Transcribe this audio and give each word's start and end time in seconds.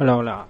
Hola, 0.00 0.16
hola. 0.16 0.46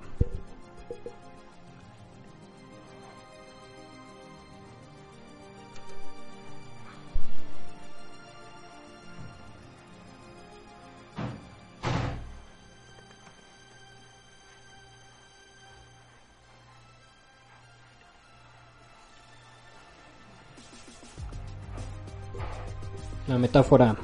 La 23.26 23.38
metáfora 23.38 23.96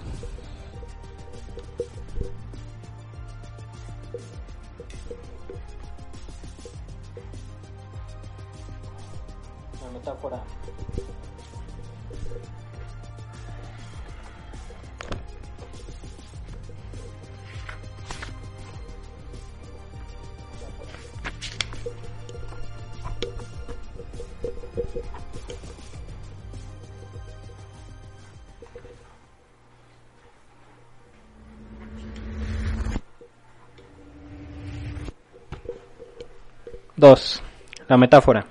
2. 37.05 37.43
La 37.89 37.99
metáfora. 37.99 38.47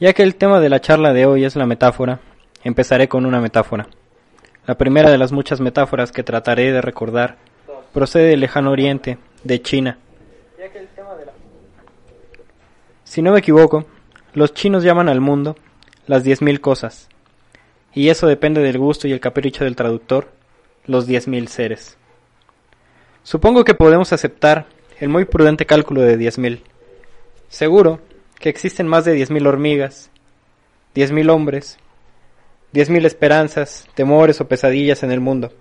Ya 0.00 0.12
que 0.14 0.24
el 0.24 0.34
tema 0.34 0.58
de 0.58 0.68
la 0.68 0.80
charla 0.80 1.12
de 1.12 1.26
hoy 1.26 1.44
es 1.44 1.54
la 1.54 1.64
metáfora, 1.64 2.18
empezaré 2.64 3.06
con 3.06 3.24
una 3.24 3.40
metáfora. 3.40 3.86
La 4.66 4.76
primera 4.76 5.12
de 5.12 5.18
las 5.18 5.30
muchas 5.30 5.60
metáforas 5.60 6.10
que 6.10 6.24
trataré 6.24 6.72
de 6.72 6.80
recordar 6.80 7.36
procede 7.92 8.30
del 8.30 8.40
lejano 8.40 8.72
oriente, 8.72 9.18
de 9.44 9.62
China. 9.62 9.98
Si 13.04 13.22
no 13.22 13.30
me 13.30 13.38
equivoco, 13.38 13.84
los 14.32 14.52
chinos 14.52 14.82
llaman 14.82 15.08
al 15.08 15.20
mundo 15.20 15.54
las 16.08 16.24
diez 16.24 16.42
mil 16.42 16.60
cosas, 16.60 17.08
y 17.92 18.08
eso 18.08 18.26
depende 18.26 18.60
del 18.60 18.78
gusto 18.78 19.06
y 19.06 19.12
el 19.12 19.20
capricho 19.20 19.62
del 19.62 19.76
traductor, 19.76 20.32
los 20.84 21.06
diez 21.06 21.28
mil 21.28 21.46
seres. 21.46 21.96
Supongo 23.22 23.62
que 23.62 23.74
podemos 23.74 24.12
aceptar 24.12 24.66
el 24.98 25.10
muy 25.10 25.26
prudente 25.26 25.64
cálculo 25.64 26.00
de 26.00 26.16
diez 26.16 26.38
mil 26.38 26.64
Seguro 27.48 28.00
que 28.38 28.48
existen 28.48 28.86
más 28.86 29.04
de 29.04 29.12
diez 29.12 29.30
mil 29.30 29.46
hormigas, 29.46 30.10
diez 30.94 31.12
mil 31.12 31.30
hombres, 31.30 31.78
diez 32.72 32.90
mil 32.90 33.06
esperanzas, 33.06 33.88
temores 33.94 34.40
o 34.40 34.48
pesadillas 34.48 35.02
en 35.02 35.12
el 35.12 35.20
mundo. 35.20 35.52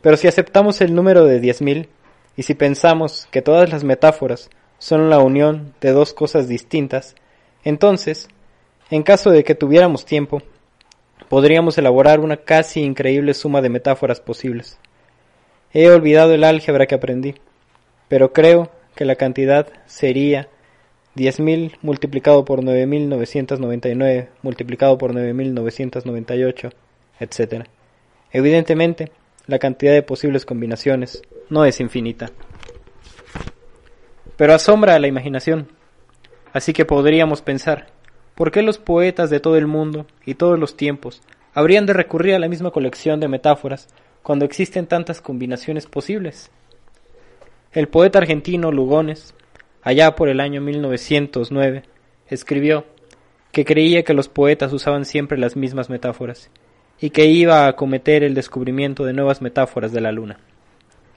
Pero 0.00 0.16
si 0.16 0.28
aceptamos 0.28 0.80
el 0.80 0.94
número 0.94 1.24
de 1.24 1.40
diez 1.40 1.62
mil, 1.62 1.88
y 2.36 2.44
si 2.44 2.54
pensamos 2.54 3.26
que 3.32 3.42
todas 3.42 3.70
las 3.70 3.82
metáforas 3.82 4.48
son 4.78 5.10
la 5.10 5.18
unión 5.18 5.74
de 5.80 5.90
dos 5.90 6.14
cosas 6.14 6.46
distintas, 6.46 7.16
entonces, 7.64 8.28
en 8.90 9.02
caso 9.02 9.30
de 9.30 9.42
que 9.42 9.56
tuviéramos 9.56 10.04
tiempo, 10.04 10.40
podríamos 11.28 11.76
elaborar 11.78 12.20
una 12.20 12.36
casi 12.36 12.80
increíble 12.80 13.34
suma 13.34 13.60
de 13.60 13.70
metáforas 13.70 14.20
posibles. 14.20 14.78
He 15.72 15.90
olvidado 15.90 16.32
el 16.32 16.44
álgebra 16.44 16.86
que 16.86 16.94
aprendí, 16.94 17.34
pero 18.06 18.32
creo 18.32 18.70
que 18.94 19.04
la 19.04 19.16
cantidad 19.16 19.66
sería 19.86 20.48
10.000 21.18 21.78
multiplicado 21.82 22.44
por 22.44 22.62
9.999 22.62 24.28
multiplicado 24.42 24.96
por 24.96 25.12
9.998, 25.12 26.72
etc. 27.18 27.66
Evidentemente, 28.30 29.10
la 29.46 29.58
cantidad 29.58 29.92
de 29.92 30.02
posibles 30.02 30.44
combinaciones 30.46 31.22
no 31.50 31.64
es 31.64 31.80
infinita. 31.80 32.30
Pero 34.36 34.54
asombra 34.54 34.94
a 34.94 34.98
la 35.00 35.08
imaginación. 35.08 35.68
Así 36.52 36.72
que 36.72 36.84
podríamos 36.84 37.42
pensar, 37.42 37.88
¿por 38.36 38.52
qué 38.52 38.62
los 38.62 38.78
poetas 38.78 39.30
de 39.30 39.40
todo 39.40 39.56
el 39.56 39.66
mundo 39.66 40.06
y 40.24 40.34
todos 40.34 40.58
los 40.58 40.76
tiempos 40.76 41.22
habrían 41.52 41.86
de 41.86 41.94
recurrir 41.94 42.34
a 42.34 42.38
la 42.38 42.48
misma 42.48 42.70
colección 42.70 43.18
de 43.18 43.26
metáforas 43.26 43.88
cuando 44.22 44.44
existen 44.44 44.86
tantas 44.86 45.20
combinaciones 45.20 45.86
posibles? 45.86 46.50
El 47.72 47.88
poeta 47.88 48.18
argentino 48.18 48.70
Lugones, 48.70 49.34
allá 49.88 50.14
por 50.14 50.28
el 50.28 50.40
año 50.40 50.60
1909, 50.60 51.82
escribió 52.28 52.84
que 53.52 53.64
creía 53.64 54.02
que 54.02 54.12
los 54.12 54.28
poetas 54.28 54.70
usaban 54.74 55.06
siempre 55.06 55.38
las 55.38 55.56
mismas 55.56 55.88
metáforas 55.88 56.50
y 57.00 57.08
que 57.08 57.24
iba 57.24 57.64
a 57.64 57.68
acometer 57.68 58.22
el 58.22 58.34
descubrimiento 58.34 59.06
de 59.06 59.14
nuevas 59.14 59.40
metáforas 59.40 59.90
de 59.90 60.02
la 60.02 60.12
luna. 60.12 60.40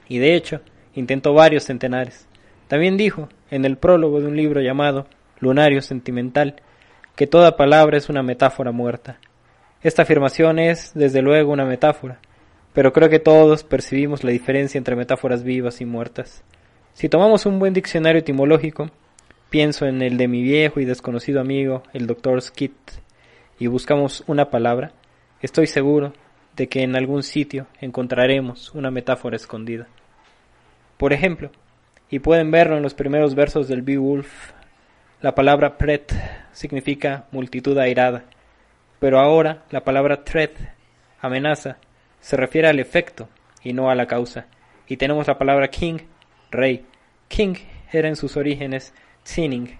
Y 0.07 0.19
de 0.19 0.35
hecho, 0.35 0.61
intentó 0.95 1.33
varios 1.33 1.65
centenares. 1.65 2.29
También 2.69 2.95
dijo, 2.95 3.27
en 3.49 3.65
el 3.65 3.75
prólogo 3.75 4.21
de 4.21 4.27
un 4.27 4.37
libro 4.37 4.61
llamado 4.61 5.05
Lunario 5.41 5.81
Sentimental, 5.81 6.55
que 7.17 7.27
toda 7.27 7.57
palabra 7.57 7.97
es 7.97 8.07
una 8.07 8.23
metáfora 8.23 8.71
muerta. 8.71 9.19
Esta 9.83 10.03
afirmación 10.03 10.59
es, 10.59 10.93
desde 10.93 11.21
luego, 11.21 11.51
una 11.51 11.65
metáfora, 11.65 12.21
pero 12.71 12.93
creo 12.93 13.09
que 13.09 13.19
todos 13.19 13.65
percibimos 13.65 14.23
la 14.23 14.31
diferencia 14.31 14.77
entre 14.77 14.95
metáforas 14.95 15.43
vivas 15.43 15.81
y 15.81 15.85
muertas. 15.85 16.45
Si 17.01 17.09
tomamos 17.09 17.47
un 17.47 17.57
buen 17.57 17.73
diccionario 17.73 18.19
etimológico, 18.19 18.91
pienso 19.49 19.87
en 19.87 20.03
el 20.03 20.17
de 20.17 20.27
mi 20.27 20.43
viejo 20.43 20.79
y 20.79 20.85
desconocido 20.85 21.41
amigo, 21.41 21.81
el 21.93 22.05
doctor 22.05 22.39
Skid, 22.39 22.73
y 23.57 23.65
buscamos 23.65 24.23
una 24.27 24.51
palabra, 24.51 24.91
estoy 25.41 25.65
seguro 25.65 26.13
de 26.55 26.67
que 26.67 26.83
en 26.83 26.95
algún 26.95 27.23
sitio 27.23 27.65
encontraremos 27.79 28.75
una 28.75 28.91
metáfora 28.91 29.35
escondida. 29.35 29.87
Por 30.97 31.11
ejemplo, 31.11 31.49
y 32.11 32.19
pueden 32.19 32.51
verlo 32.51 32.77
en 32.77 32.83
los 32.83 32.93
primeros 32.93 33.33
versos 33.33 33.67
del 33.67 33.81
Beowulf, 33.81 34.51
la 35.21 35.33
palabra 35.33 35.79
pret 35.79 36.13
significa 36.51 37.25
multitud 37.31 37.79
airada, 37.79 38.25
pero 38.99 39.19
ahora 39.19 39.63
la 39.71 39.83
palabra 39.83 40.23
threat, 40.23 40.51
amenaza, 41.19 41.77
se 42.19 42.37
refiere 42.37 42.67
al 42.67 42.79
efecto 42.79 43.27
y 43.63 43.73
no 43.73 43.89
a 43.89 43.95
la 43.95 44.05
causa, 44.05 44.45
y 44.85 44.97
tenemos 44.97 45.25
la 45.27 45.39
palabra 45.39 45.67
king, 45.69 45.97
rey. 46.51 46.85
King 47.31 47.55
era 47.93 48.09
en 48.09 48.17
sus 48.17 48.35
orígenes 48.35 48.93
Tsinning, 49.23 49.77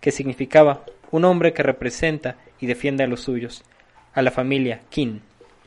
que 0.00 0.10
significaba 0.10 0.86
un 1.10 1.26
hombre 1.26 1.52
que 1.52 1.62
representa 1.62 2.38
y 2.58 2.66
defiende 2.66 3.04
a 3.04 3.06
los 3.06 3.20
suyos, 3.20 3.62
a 4.14 4.22
la 4.22 4.30
familia 4.30 4.80
kin, 4.88 5.20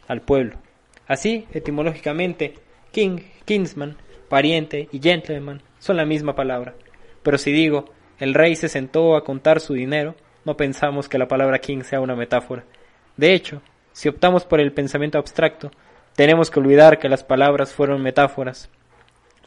al 0.08 0.22
pueblo. 0.22 0.58
Así, 1.06 1.46
etimológicamente, 1.54 2.56
king, 2.92 3.20
kinsman, 3.46 3.98
pariente 4.30 4.90
y 4.92 5.00
gentleman 5.00 5.62
son 5.78 5.98
la 5.98 6.06
misma 6.06 6.36
palabra. 6.36 6.74
Pero 7.22 7.38
si 7.38 7.52
digo, 7.52 7.94
el 8.18 8.34
rey 8.34 8.56
se 8.56 8.68
sentó 8.68 9.16
a 9.16 9.24
contar 9.24 9.60
su 9.60 9.76
dinero, 9.76 10.16
no 10.44 10.58
pensamos 10.58 11.08
que 11.08 11.20
la 11.20 11.28
palabra 11.28 11.60
king 11.60 11.84
sea 11.84 12.02
una 12.02 12.16
metáfora. 12.16 12.64
De 13.16 13.36
hecho, 13.36 13.62
si 13.94 14.10
optamos 14.10 14.44
por 14.46 14.60
el 14.60 14.74
pensamiento 14.74 15.20
abstracto, 15.20 15.70
tenemos 16.16 16.50
que 16.50 16.60
olvidar 16.60 16.98
que 16.98 17.10
las 17.10 17.24
palabras 17.24 17.74
fueron 17.74 18.02
metáforas. 18.02 18.72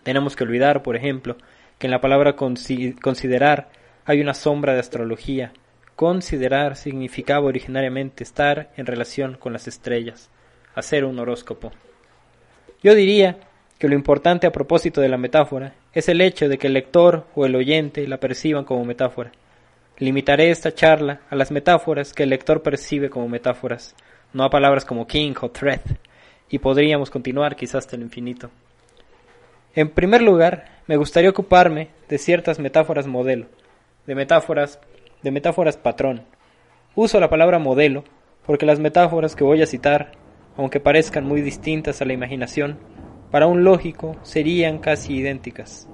Tenemos 0.05 0.37
que 0.37 0.45
olvidar, 0.45 0.85
por 0.85 0.95
ejemplo, 0.95 1.37
que 1.79 1.87
en 1.87 1.91
la 1.91 2.01
palabra 2.01 2.37
considerar 2.37 3.69
hay 4.05 4.21
una 4.21 4.35
sombra 4.35 4.75
de 4.75 4.81
astrología. 4.81 5.53
Considerar 5.97 6.77
significaba 6.77 7.47
originariamente 7.47 8.25
estar 8.25 8.71
en 8.77 8.87
relación 8.87 9.37
con 9.39 9.53
las 9.53 9.69
estrellas, 9.69 10.31
hacer 10.75 11.05
un 11.05 11.19
horóscopo. 11.19 11.73
Yo 12.83 12.95
diría 12.95 13.39
que 13.79 13.89
lo 13.89 13.95
importante 13.95 14.47
a 14.47 14.53
propósito 14.53 15.01
de 15.01 15.09
la 15.09 15.19
metáfora 15.19 15.75
es 15.93 16.09
el 16.09 16.21
hecho 16.21 16.49
de 16.49 16.59
que 16.59 16.67
el 16.67 16.75
lector 16.75 17.27
o 17.35 17.47
el 17.47 17.55
oyente 17.55 18.07
la 18.09 18.19
perciban 18.19 18.65
como 18.65 18.85
metáfora. 18.85 19.33
Limitaré 19.99 20.51
esta 20.51 20.75
charla 20.75 21.21
a 21.31 21.37
las 21.37 21.53
metáforas 21.53 22.13
que 22.13 22.25
el 22.25 22.31
lector 22.31 22.63
percibe 22.63 23.11
como 23.11 23.29
metáforas, 23.29 23.95
no 24.33 24.43
a 24.43 24.51
palabras 24.51 24.85
como 24.85 25.07
king 25.07 25.35
o 25.41 25.51
threat, 25.51 25.83
y 26.51 26.59
podríamos 26.59 27.11
continuar 27.11 27.55
quizás 27.55 27.85
hasta 27.85 27.97
el 27.97 28.03
infinito. 28.03 28.51
En 29.77 29.91
primer 29.91 30.23
lugar, 30.23 30.74
me 30.87 30.97
gustaría 30.97 31.31
ocuparme 31.31 31.89
de 32.09 32.19
ciertas 32.19 32.59
metáforas 32.59 33.07
modelo, 33.07 33.47
de 34.07 34.15
metáforas, 34.15 34.79
de 35.23 35.31
metáforas 35.31 35.79
patrón. 35.79 36.25
Uso 36.95 37.19
la 37.21 37.31
palabra 37.31 37.59
modelo 37.59 38.05
porque 38.45 38.67
las 38.67 38.81
metáforas 38.81 39.35
que 39.35 39.45
voy 39.45 39.63
a 39.63 39.67
citar, 39.67 40.13
aunque 40.57 40.81
parezcan 40.81 41.25
muy 41.25 41.41
distintas 41.41 42.03
a 42.03 42.05
la 42.05 42.13
imaginación, 42.13 42.79
para 43.31 43.47
un 43.47 43.65
lógico 43.65 44.17
serían 44.23 44.79
casi 44.79 45.15
idénticas. 45.15 45.89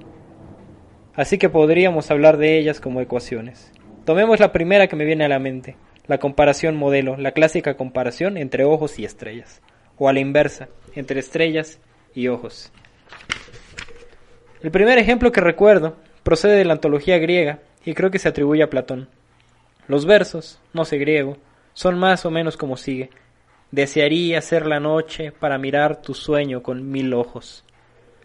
Así 1.15 1.39
que 1.39 1.49
podríamos 1.49 2.11
hablar 2.11 2.37
de 2.37 2.59
ellas 2.59 2.81
como 2.81 3.01
ecuaciones. 3.01 3.73
Tomemos 4.05 4.41
la 4.41 4.53
primera 4.53 4.89
que 4.89 4.97
me 4.97 5.05
viene 5.05 5.25
a 5.25 5.29
la 5.29 5.39
mente, 5.39 5.77
la 6.07 6.19
comparación 6.19 6.77
modelo, 6.77 7.17
la 7.17 7.31
clásica 7.31 7.77
comparación 7.77 8.37
entre 8.37 8.65
ojos 8.65 8.99
y 8.99 9.05
estrellas, 9.05 9.63
o 9.97 10.09
a 10.09 10.13
la 10.13 10.21
inversa, 10.21 10.69
entre 10.97 11.21
estrellas 11.21 11.81
y 12.15 12.27
ojos. 12.27 12.73
El 14.63 14.71
primer 14.71 14.99
ejemplo 14.99 15.33
que 15.33 15.41
recuerdo 15.41 15.97
procede 16.23 16.57
de 16.57 16.67
la 16.67 16.75
antología 16.75 17.19
griega 17.19 17.61
y 17.85 17.95
creo 17.95 18.11
que 18.11 18.19
se 18.19 18.29
atribuye 18.29 18.63
a 18.63 18.69
Platón. 18.69 19.09
Los 19.89 20.05
versos, 20.05 20.61
no 20.75 20.85
sé 20.85 20.99
griego, 20.99 21.39
son 21.73 21.99
más 21.99 22.27
o 22.27 22.31
menos 22.31 22.59
como 22.59 22.77
sigue. 22.77 23.09
Desearía 23.71 24.41
ser 24.43 24.67
la 24.67 24.79
noche 24.79 25.33
para 25.33 25.57
mirar 25.57 26.03
tu 26.03 26.13
sueño 26.13 26.63
con 26.63 26.91
mil 26.91 27.15
ojos. 27.15 27.65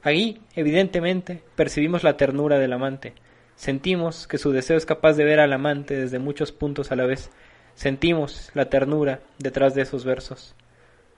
Allí, 0.03 0.41
evidentemente, 0.55 1.41
percibimos 1.55 2.03
la 2.03 2.17
ternura 2.17 2.59
del 2.59 2.73
amante. 2.73 3.13
Sentimos 3.55 4.27
que 4.27 4.37
su 4.37 4.51
deseo 4.51 4.75
es 4.75 4.85
capaz 4.85 5.13
de 5.13 5.23
ver 5.23 5.39
al 5.39 5.53
amante 5.53 5.95
desde 5.95 6.19
muchos 6.19 6.51
puntos 6.51 6.91
a 6.91 6.97
la 6.97 7.05
vez. 7.05 7.31
Sentimos 7.75 8.51
la 8.53 8.65
ternura 8.65 9.21
detrás 9.39 9.73
de 9.73 9.83
esos 9.83 10.03
versos. 10.03 10.53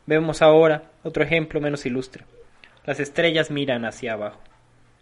Vemos 0.06 0.44
ahora 0.44 0.84
otro 1.04 1.24
ejemplo 1.24 1.60
menos 1.60 1.88
ilustre. 1.88 2.26
Las 2.86 3.00
estrellas 3.00 3.50
miran 3.50 3.84
hacia 3.84 4.14
abajo. 4.14 4.40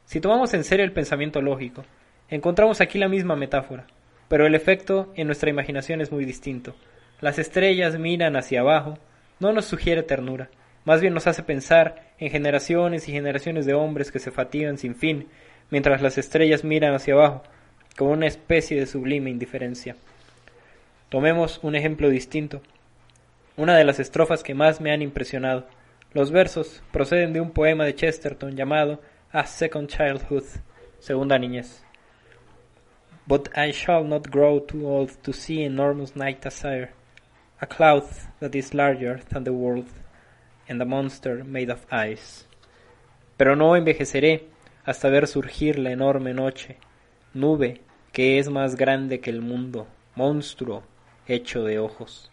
Si 0.05 0.21
tomamos 0.21 0.53
en 0.53 0.63
serio 0.63 0.85
el 0.85 0.91
pensamiento 0.91 1.41
lógico, 1.41 1.83
encontramos 2.29 2.81
aquí 2.81 2.99
la 2.99 3.09
misma 3.09 3.35
metáfora, 3.35 3.87
pero 4.27 4.45
el 4.45 4.55
efecto 4.55 5.11
en 5.15 5.27
nuestra 5.27 5.49
imaginación 5.49 6.01
es 6.01 6.11
muy 6.11 6.25
distinto. 6.25 6.75
Las 7.21 7.39
estrellas 7.39 7.97
miran 7.97 8.35
hacia 8.35 8.61
abajo, 8.61 8.97
no 9.39 9.51
nos 9.51 9.65
sugiere 9.65 10.03
ternura, 10.03 10.49
más 10.85 11.01
bien 11.01 11.13
nos 11.13 11.25
hace 11.27 11.41
pensar 11.41 12.11
en 12.19 12.29
generaciones 12.29 13.09
y 13.09 13.11
generaciones 13.11 13.65
de 13.65 13.73
hombres 13.73 14.11
que 14.11 14.19
se 14.19 14.31
fatigan 14.31 14.77
sin 14.77 14.95
fin, 14.95 15.27
mientras 15.71 16.01
las 16.01 16.17
estrellas 16.17 16.63
miran 16.63 16.93
hacia 16.93 17.15
abajo, 17.15 17.43
como 17.97 18.11
una 18.11 18.27
especie 18.27 18.79
de 18.79 18.85
sublime 18.85 19.31
indiferencia. 19.31 19.95
Tomemos 21.09 21.59
un 21.63 21.75
ejemplo 21.75 22.09
distinto. 22.09 22.61
Una 23.57 23.77
de 23.77 23.85
las 23.85 23.99
estrofas 23.99 24.43
que 24.43 24.53
más 24.53 24.81
me 24.81 24.91
han 24.91 25.01
impresionado. 25.01 25.65
Los 26.13 26.31
versos 26.31 26.83
proceden 26.91 27.33
de 27.33 27.41
un 27.41 27.51
poema 27.51 27.85
de 27.85 27.95
Chesterton 27.95 28.55
llamado 28.55 29.01
A 29.37 29.45
Second 29.45 29.89
Childhood, 29.89 30.45
Segunda 30.97 31.37
Niñez. 31.37 31.81
But 33.27 33.49
I 33.53 33.73
shall 33.73 34.05
not 34.05 34.31
grow 34.31 34.61
too 34.61 34.87
old 34.87 35.11
to 35.23 35.33
see 35.33 35.61
enormous 35.61 36.15
night 36.15 36.45
asire, 36.45 36.93
a 37.59 37.67
cloud 37.67 38.05
that 38.39 38.55
is 38.55 38.73
larger 38.73 39.19
than 39.27 39.43
the 39.43 39.51
world 39.51 39.89
and 40.69 40.81
a 40.81 40.85
monster 40.85 41.43
made 41.43 41.69
of 41.69 41.85
ice. 41.91 42.45
Pero 43.35 43.57
no 43.57 43.75
envejeceré 43.75 44.45
hasta 44.85 45.09
ver 45.09 45.27
surgir 45.27 45.79
la 45.79 45.91
enorme 45.91 46.33
noche, 46.33 46.77
nube 47.33 47.81
que 48.13 48.39
es 48.39 48.47
más 48.47 48.77
grande 48.77 49.19
que 49.19 49.31
el 49.31 49.41
mundo, 49.41 49.85
monstruo 50.15 50.83
hecho 51.27 51.65
de 51.65 51.77
ojos. 51.77 52.31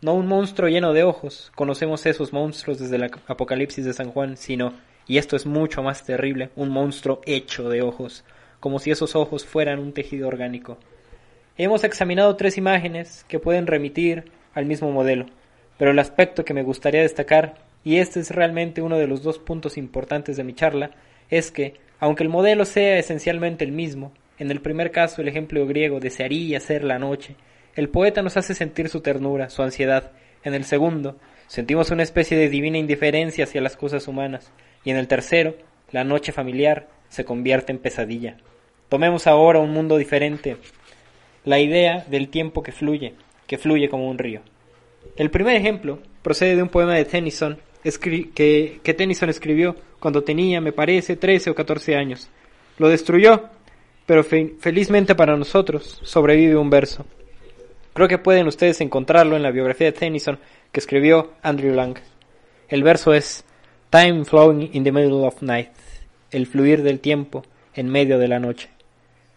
No 0.00 0.14
un 0.14 0.28
monstruo 0.28 0.68
lleno 0.68 0.92
de 0.92 1.02
ojos, 1.02 1.50
conocemos 1.56 2.06
esos 2.06 2.32
monstruos 2.32 2.78
desde 2.78 2.94
el 2.94 3.10
Apocalipsis 3.26 3.84
de 3.84 3.92
San 3.92 4.12
Juan, 4.12 4.36
sino, 4.36 4.72
y 5.06 5.18
esto 5.18 5.36
es 5.36 5.46
mucho 5.46 5.82
más 5.82 6.04
terrible, 6.04 6.50
un 6.56 6.70
monstruo 6.70 7.20
hecho 7.26 7.68
de 7.68 7.82
ojos, 7.82 8.24
como 8.60 8.78
si 8.78 8.90
esos 8.90 9.16
ojos 9.16 9.44
fueran 9.44 9.78
un 9.78 9.92
tejido 9.92 10.28
orgánico. 10.28 10.78
Hemos 11.58 11.84
examinado 11.84 12.36
tres 12.36 12.56
imágenes 12.58 13.24
que 13.28 13.38
pueden 13.38 13.66
remitir 13.66 14.24
al 14.54 14.66
mismo 14.66 14.90
modelo, 14.90 15.26
pero 15.78 15.90
el 15.90 15.98
aspecto 15.98 16.44
que 16.44 16.54
me 16.54 16.62
gustaría 16.62 17.02
destacar, 17.02 17.54
y 17.84 17.96
este 17.96 18.20
es 18.20 18.30
realmente 18.30 18.82
uno 18.82 18.98
de 18.98 19.06
los 19.06 19.22
dos 19.22 19.38
puntos 19.38 19.76
importantes 19.76 20.36
de 20.36 20.44
mi 20.44 20.54
charla, 20.54 20.92
es 21.28 21.50
que, 21.50 21.74
aunque 21.98 22.22
el 22.22 22.28
modelo 22.28 22.64
sea 22.64 22.98
esencialmente 22.98 23.64
el 23.64 23.72
mismo, 23.72 24.12
en 24.38 24.50
el 24.50 24.60
primer 24.60 24.90
caso 24.90 25.22
el 25.22 25.28
ejemplo 25.28 25.66
griego 25.66 26.00
desearía 26.00 26.60
ser 26.60 26.84
la 26.84 26.98
noche, 26.98 27.36
el 27.74 27.88
poeta 27.88 28.22
nos 28.22 28.36
hace 28.36 28.54
sentir 28.54 28.88
su 28.88 29.00
ternura, 29.00 29.48
su 29.48 29.62
ansiedad. 29.62 30.12
En 30.44 30.54
el 30.54 30.64
segundo, 30.64 31.16
sentimos 31.52 31.90
una 31.90 32.02
especie 32.02 32.38
de 32.38 32.48
divina 32.48 32.78
indiferencia 32.78 33.44
hacia 33.44 33.60
las 33.60 33.76
cosas 33.76 34.08
humanas. 34.08 34.50
Y 34.84 34.90
en 34.90 34.96
el 34.96 35.06
tercero, 35.06 35.54
la 35.90 36.02
noche 36.02 36.32
familiar 36.32 36.88
se 37.10 37.26
convierte 37.26 37.72
en 37.72 37.78
pesadilla. 37.78 38.38
Tomemos 38.88 39.26
ahora 39.26 39.58
un 39.58 39.70
mundo 39.70 39.98
diferente, 39.98 40.56
la 41.44 41.60
idea 41.60 42.06
del 42.08 42.30
tiempo 42.30 42.62
que 42.62 42.72
fluye, 42.72 43.12
que 43.46 43.58
fluye 43.58 43.90
como 43.90 44.08
un 44.08 44.16
río. 44.16 44.40
El 45.14 45.30
primer 45.30 45.54
ejemplo 45.56 45.98
procede 46.22 46.56
de 46.56 46.62
un 46.62 46.70
poema 46.70 46.94
de 46.94 47.04
Tennyson 47.04 47.58
que, 47.82 48.80
que 48.82 48.94
Tennyson 48.94 49.28
escribió 49.28 49.76
cuando 50.00 50.24
tenía, 50.24 50.58
me 50.62 50.72
parece, 50.72 51.16
13 51.16 51.50
o 51.50 51.54
14 51.54 51.96
años. 51.96 52.30
Lo 52.78 52.88
destruyó, 52.88 53.50
pero 54.06 54.24
felizmente 54.24 55.14
para 55.14 55.36
nosotros 55.36 56.00
sobrevive 56.02 56.56
un 56.56 56.70
verso. 56.70 57.04
Creo 57.92 58.08
que 58.08 58.16
pueden 58.16 58.46
ustedes 58.46 58.80
encontrarlo 58.80 59.36
en 59.36 59.42
la 59.42 59.50
biografía 59.50 59.88
de 59.88 59.92
Tennyson 59.92 60.38
que 60.72 60.80
escribió 60.80 61.32
Andrew 61.42 61.74
Lang. 61.74 61.98
El 62.68 62.82
verso 62.82 63.12
es 63.12 63.44
Time 63.90 64.24
flowing 64.24 64.70
in 64.72 64.84
the 64.84 64.92
middle 64.92 65.26
of 65.26 65.42
night, 65.42 65.68
el 66.30 66.46
fluir 66.46 66.82
del 66.82 66.98
tiempo 66.98 67.44
en 67.74 67.88
medio 67.88 68.18
de 68.18 68.26
la 68.26 68.38
noche. 68.38 68.70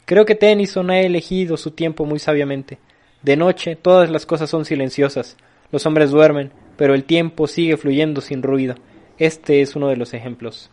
Creo 0.06 0.26
que 0.26 0.36
Tennyson 0.36 0.90
ha 0.92 1.02
elegido 1.02 1.58
su 1.58 1.72
tiempo 1.72 2.06
muy 2.06 2.20
sabiamente. 2.20 2.78
De 3.22 3.36
noche 3.36 3.76
todas 3.76 4.10
las 4.10 4.26
cosas 4.26 4.50
son 4.50 4.64
silenciosas, 4.64 5.36
los 5.72 5.86
hombres 5.86 6.12
duermen, 6.12 6.52
pero 6.78 6.94
el 6.94 7.04
tiempo 7.04 7.48
sigue 7.48 7.76
fluyendo 7.76 8.22
sin 8.22 8.42
ruido. 8.42 8.76
Este 9.18 9.62
es 9.62 9.76
uno 9.76 9.90
de 9.90 9.98
los 9.98 10.14
ejemplos. 10.14 10.72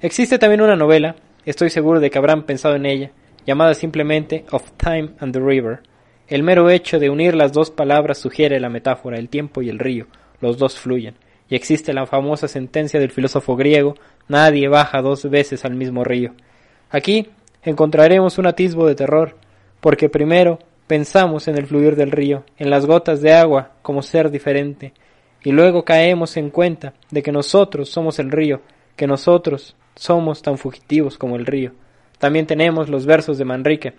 Existe 0.00 0.38
también 0.38 0.62
una 0.62 0.76
novela, 0.76 1.16
estoy 1.44 1.68
seguro 1.68 2.00
de 2.00 2.10
que 2.10 2.18
habrán 2.18 2.44
pensado 2.44 2.76
en 2.76 2.86
ella, 2.86 3.10
llamada 3.46 3.74
simplemente 3.74 4.46
Of 4.50 4.70
Time 4.78 5.10
and 5.18 5.34
the 5.34 5.40
River. 5.40 5.80
El 6.28 6.42
mero 6.42 6.70
hecho 6.70 6.98
de 6.98 7.08
unir 7.08 7.36
las 7.36 7.52
dos 7.52 7.70
palabras 7.70 8.18
sugiere 8.18 8.58
la 8.58 8.68
metáfora, 8.68 9.16
el 9.16 9.28
tiempo 9.28 9.62
y 9.62 9.68
el 9.68 9.78
río, 9.78 10.06
los 10.40 10.58
dos 10.58 10.78
fluyen. 10.78 11.14
Y 11.48 11.54
existe 11.54 11.92
la 11.92 12.06
famosa 12.06 12.48
sentencia 12.48 12.98
del 12.98 13.12
filósofo 13.12 13.54
griego, 13.54 13.94
nadie 14.26 14.68
baja 14.68 15.02
dos 15.02 15.30
veces 15.30 15.64
al 15.64 15.76
mismo 15.76 16.02
río. 16.02 16.32
Aquí 16.90 17.28
encontraremos 17.62 18.38
un 18.38 18.46
atisbo 18.46 18.86
de 18.88 18.96
terror, 18.96 19.36
porque 19.80 20.08
primero 20.08 20.58
pensamos 20.88 21.46
en 21.46 21.58
el 21.58 21.66
fluir 21.66 21.94
del 21.94 22.10
río, 22.10 22.44
en 22.58 22.70
las 22.70 22.86
gotas 22.86 23.20
de 23.20 23.32
agua 23.32 23.72
como 23.82 24.02
ser 24.02 24.30
diferente, 24.30 24.92
y 25.44 25.52
luego 25.52 25.84
caemos 25.84 26.36
en 26.36 26.50
cuenta 26.50 26.94
de 27.12 27.22
que 27.22 27.30
nosotros 27.30 27.88
somos 27.88 28.18
el 28.18 28.32
río, 28.32 28.62
que 28.96 29.06
nosotros 29.06 29.76
somos 29.94 30.42
tan 30.42 30.58
fugitivos 30.58 31.18
como 31.18 31.36
el 31.36 31.46
río. 31.46 31.70
También 32.18 32.46
tenemos 32.46 32.88
los 32.88 33.06
versos 33.06 33.38
de 33.38 33.44
Manrique. 33.44 33.94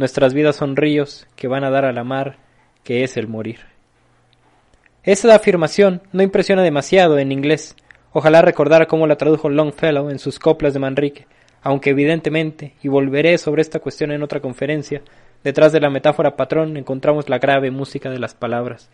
Nuestras 0.00 0.32
vidas 0.32 0.56
son 0.56 0.76
ríos 0.76 1.26
que 1.36 1.46
van 1.46 1.62
a 1.62 1.68
dar 1.68 1.84
a 1.84 1.92
la 1.92 2.04
mar, 2.04 2.38
que 2.84 3.04
es 3.04 3.18
el 3.18 3.28
morir. 3.28 3.58
Esa 5.02 5.34
afirmación 5.34 6.00
no 6.10 6.22
impresiona 6.22 6.62
demasiado 6.62 7.18
en 7.18 7.32
inglés. 7.32 7.76
Ojalá 8.14 8.40
recordara 8.40 8.86
cómo 8.86 9.06
la 9.06 9.16
tradujo 9.16 9.50
Longfellow 9.50 10.08
en 10.08 10.18
sus 10.18 10.38
coplas 10.38 10.72
de 10.72 10.80
Manrique, 10.80 11.26
aunque 11.60 11.90
evidentemente, 11.90 12.72
y 12.82 12.88
volveré 12.88 13.36
sobre 13.36 13.60
esta 13.60 13.80
cuestión 13.80 14.10
en 14.10 14.22
otra 14.22 14.40
conferencia, 14.40 15.02
detrás 15.44 15.70
de 15.70 15.80
la 15.80 15.90
metáfora 15.90 16.34
patrón 16.34 16.78
encontramos 16.78 17.28
la 17.28 17.38
grave 17.38 17.70
música 17.70 18.08
de 18.08 18.20
las 18.20 18.34
palabras. 18.34 18.88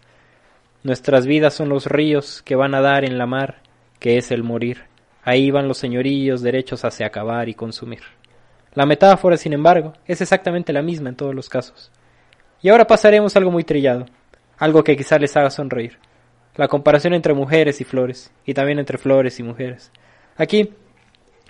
Nuestras 0.83 1.25
vidas 1.25 1.55
son 1.55 1.69
los 1.69 1.87
ríos 1.87 2.43
que 2.43 2.57
van 2.57 2.75
a 2.75 2.81
dar 2.81 3.05
en 3.05 3.17
la 3.17 3.27
mar, 3.27 3.63
que 4.01 4.19
es 4.19 4.33
el 4.33 4.43
morir. 4.43 4.79
Ahí 5.23 5.53
van 5.53 5.69
los 5.69 5.79
señoríos 5.79 6.43
derechos 6.43 6.85
hacia 6.85 7.07
acabar 7.07 7.49
y 7.49 7.55
consumir. 7.55 8.01
La 8.77 8.85
metáfora, 8.85 9.39
sin 9.39 9.55
embargo, 9.55 9.95
es 10.07 10.21
exactamente 10.21 10.71
la 10.71 10.83
misma 10.83 11.09
en 11.09 11.17
todos 11.17 11.35
los 11.35 11.49
casos. 11.49 11.91
Y 12.61 12.69
ahora 12.69 12.87
pasaremos 12.87 13.35
a 13.35 13.39
algo 13.39 13.51
muy 13.51 13.65
trillado, 13.65 14.05
algo 14.59 14.85
que 14.85 14.99
quizá 14.99 15.19
les 15.19 15.35
haga 15.35 15.49
sonreír. 15.49 15.99
La 16.57 16.69
comparación 16.69 17.15
entre 17.15 17.33
mujeres 17.33 17.81
y 17.81 17.85
flores, 17.85 18.31
y 18.45 18.53
también 18.53 18.79
entre 18.79 18.99
flores 18.99 19.41
y 19.41 19.43
mujeres. 19.43 19.91
Aquí, 20.37 20.75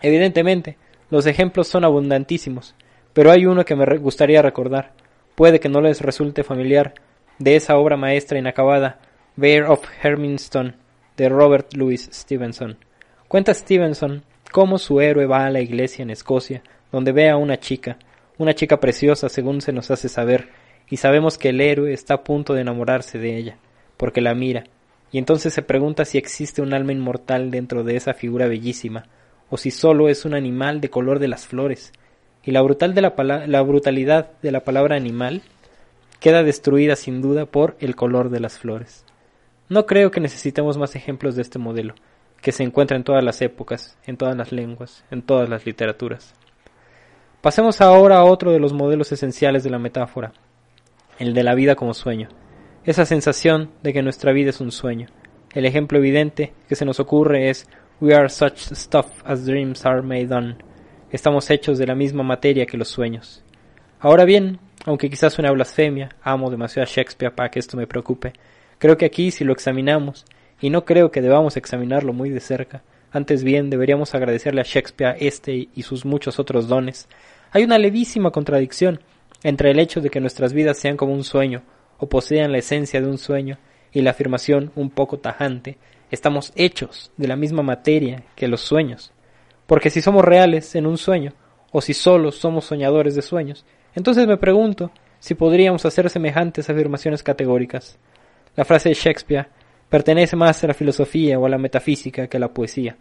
evidentemente, 0.03 0.79
los 1.11 1.27
ejemplos 1.27 1.67
son 1.67 1.85
abundantísimos, 1.85 2.77
pero 3.13 3.33
hay 3.33 3.45
uno 3.45 3.65
que 3.65 3.75
me 3.75 3.99
gustaría 3.99 4.41
recordar. 4.41 4.93
Puede 5.35 5.59
que 5.59 5.69
no 5.69 5.81
les 5.81 6.03
resulte 6.03 6.45
familiar, 6.45 6.95
de 7.41 7.57
esa 7.57 7.77
obra 7.77 7.97
maestra 7.97 8.39
inacabada, 8.39 9.01
Bear 9.35 9.69
of 9.69 9.85
Hermiston 10.01 10.77
de 11.17 11.29
Robert 11.29 11.75
Louis 11.75 12.09
Stevenson. 12.13 12.79
Cuenta 13.27 13.53
Stevenson 13.53 14.23
cómo 14.53 14.79
su 14.79 15.01
héroe 15.01 15.27
va 15.27 15.45
a 15.45 15.51
la 15.51 15.61
iglesia 15.61 16.05
en 16.05 16.11
Escocia, 16.11 16.63
donde 16.93 17.13
ve 17.13 17.29
a 17.31 17.37
una 17.37 17.59
chica, 17.59 17.99
una 18.39 18.55
chica 18.55 18.81
preciosa 18.81 19.29
según 19.29 19.61
se 19.61 19.73
nos 19.73 19.91
hace 19.91 20.09
saber, 20.09 20.49
y 20.89 20.99
sabemos 20.99 21.39
que 21.39 21.49
el 21.49 21.61
héroe 21.61 21.93
está 21.93 22.15
a 22.15 22.25
punto 22.25 22.55
de 22.55 22.61
enamorarse 22.61 23.19
de 23.19 23.37
ella, 23.37 23.59
porque 23.97 24.21
la 24.21 24.35
mira, 24.35 24.65
y 25.13 25.19
entonces 25.19 25.55
se 25.55 25.63
pregunta 25.63 26.05
si 26.05 26.19
existe 26.19 26.63
un 26.63 26.75
alma 26.75 26.93
inmortal 26.93 27.51
dentro 27.51 27.85
de 27.85 27.97
esa 27.97 28.15
figura 28.15 28.49
bellísima, 28.49 29.07
o 29.51 29.57
si 29.57 29.71
solo 29.71 30.09
es 30.09 30.25
un 30.25 30.35
animal 30.35 30.81
de 30.81 30.91
color 30.91 31.19
de 31.19 31.29
las 31.29 31.47
flores, 31.47 31.93
y 32.45 32.53
la, 32.53 32.63
brutal 32.63 32.95
de 32.95 33.03
la, 33.03 33.15
la 33.47 33.63
brutalidad 33.63 34.31
de 34.43 34.53
la 34.53 34.61
palabra 34.61 34.97
animal 34.97 35.43
queda 36.21 36.43
destruida 36.43 36.97
sin 36.97 37.21
duda 37.21 37.47
por 37.47 37.77
el 37.81 37.97
color 37.97 38.31
de 38.31 38.41
las 38.41 38.59
flores. 38.59 39.05
No 39.69 39.87
creo 39.87 40.11
que 40.11 40.21
necesitemos 40.21 40.79
más 40.79 40.95
ejemplos 40.95 41.35
de 41.35 41.43
este 41.43 41.59
modelo, 41.59 41.95
que 42.41 42.53
se 42.53 42.63
encuentra 42.63 42.97
en 42.97 43.05
todas 43.05 43.25
las 43.25 43.43
épocas, 43.43 43.99
en 44.07 44.17
todas 44.17 44.37
las 44.37 44.53
lenguas, 44.53 45.05
en 45.11 45.23
todas 45.23 45.49
las 45.49 45.67
literaturas. 45.67 46.35
Pasemos 47.47 47.81
ahora 47.81 48.17
a 48.17 48.25
otro 48.25 48.51
de 48.51 48.59
los 48.59 48.73
modelos 48.73 49.13
esenciales 49.13 49.63
de 49.63 49.71
la 49.71 49.79
metáfora, 49.79 50.33
el 51.21 51.33
de 51.33 51.45
la 51.45 51.55
vida 51.55 51.77
como 51.77 51.95
sueño, 51.95 52.29
esa 52.85 53.07
sensación 53.07 53.71
de 53.85 53.93
que 53.93 54.03
nuestra 54.03 54.33
vida 54.33 54.51
es 54.51 54.61
un 54.61 54.73
sueño. 54.73 55.07
El 55.55 55.65
ejemplo 55.65 55.99
evidente 55.99 56.55
que 56.69 56.75
se 56.75 56.85
nos 56.85 56.99
ocurre 56.99 57.49
es 57.49 57.69
We 58.01 58.17
are 58.17 58.29
such 58.29 58.73
stuff 58.73 59.07
as 59.25 59.47
dreams 59.47 59.87
are 59.87 60.03
made 60.03 60.35
on. 60.35 60.61
estamos 61.13 61.49
hechos 61.49 61.79
de 61.79 61.87
la 61.87 61.95
misma 61.95 62.25
materia 62.25 62.67
que 62.67 62.77
los 62.77 62.89
sueños. 62.89 63.45
Ahora 64.01 64.25
bien, 64.25 64.59
aunque 64.85 65.09
quizás 65.09 65.33
suene 65.33 65.49
a 65.49 65.53
blasfemia, 65.53 66.17
amo 66.23 66.51
demasiado 66.51 66.83
a 66.83 66.93
Shakespeare 66.93 67.33
para 67.33 67.53
que 67.53 67.61
esto 67.61 67.77
me 67.77 67.87
preocupe, 67.87 68.33
creo 68.79 68.97
que 68.97 69.07
aquí 69.07 69.31
si 69.31 69.45
lo 69.45 69.53
examinamos, 69.53 70.25
y 70.61 70.71
no 70.71 70.85
creo 70.85 71.13
que 71.13 71.23
debamos 71.23 71.57
examinarlo 71.57 72.13
muy 72.13 72.31
de 72.31 72.41
cerca, 72.41 72.83
antes 73.13 73.45
bien 73.45 73.71
deberíamos 73.71 74.15
agradecerle 74.15 74.61
a 74.61 74.65
Shakespeare 74.65 75.17
este 75.21 75.69
y 75.73 75.83
sus 75.83 76.05
muchos 76.05 76.39
otros 76.39 76.69
dones, 76.69 77.09
hay 77.53 77.65
una 77.65 77.79
levísima 77.79 78.31
contradicción 78.31 79.01
entre 79.43 79.71
el 79.71 79.79
hecho 79.79 80.01
de 80.01 80.11
que 80.11 80.21
nuestras 80.21 80.53
vidas 80.53 80.79
sean 80.79 80.97
como 80.97 81.13
un 81.13 81.25
sueño, 81.25 81.63
o 81.99 82.09
posean 82.09 82.53
la 82.53 82.59
esencia 82.59 83.01
de 83.01 83.09
un 83.09 83.19
sueño, 83.19 83.59
y 83.93 84.03
la 84.03 84.11
afirmación 84.11 84.73
un 84.75 84.91
poco 84.91 85.19
tajante, 85.19 85.79
estamos 86.11 86.53
hechos 86.57 87.13
de 87.17 87.29
la 87.29 87.37
misma 87.37 87.63
materia 87.63 88.25
que 88.35 88.49
los 88.49 88.61
sueños. 88.61 89.13
Porque 89.67 89.91
si 89.91 90.03
somos 90.03 90.25
reales 90.25 90.75
en 90.75 90.87
un 90.87 90.99
sueño, 90.99 91.33
o 91.73 91.81
si 91.81 91.95
solo 91.95 92.31
somos 92.33 92.65
soñadores 92.65 93.15
de 93.15 93.23
sueños, 93.23 93.65
entonces 93.95 94.27
me 94.27 94.37
pregunto 94.37 94.91
si 95.19 95.35
podríamos 95.35 95.85
hacer 95.87 96.11
semejantes 96.11 96.69
afirmaciones 96.69 97.23
categóricas. 97.23 97.99
La 98.55 98.65
frase 98.65 98.91
de 98.91 98.95
Shakespeare 98.95 99.49
pertenece 99.89 100.37
más 100.37 100.63
a 100.63 100.67
la 100.67 100.75
filosofía 100.75 101.39
o 101.39 101.47
a 101.47 101.49
la 101.49 101.59
metafísica 101.59 102.27
que 102.27 102.37
a 102.37 102.41
la 102.41 102.53
poesía, 102.53 102.97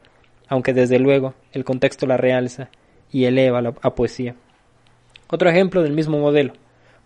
aunque 0.48 0.74
desde 0.74 1.00
luego 1.00 1.34
el 1.52 1.64
contexto 1.64 2.06
la 2.06 2.18
realza 2.18 2.70
y 3.12 3.26
eleva 3.26 3.74
a 3.82 3.96
poesía. 3.96 4.36
Otro 5.28 5.50
ejemplo 5.50 5.82
del 5.82 5.94
mismo 5.94 6.18
modelo 6.20 6.54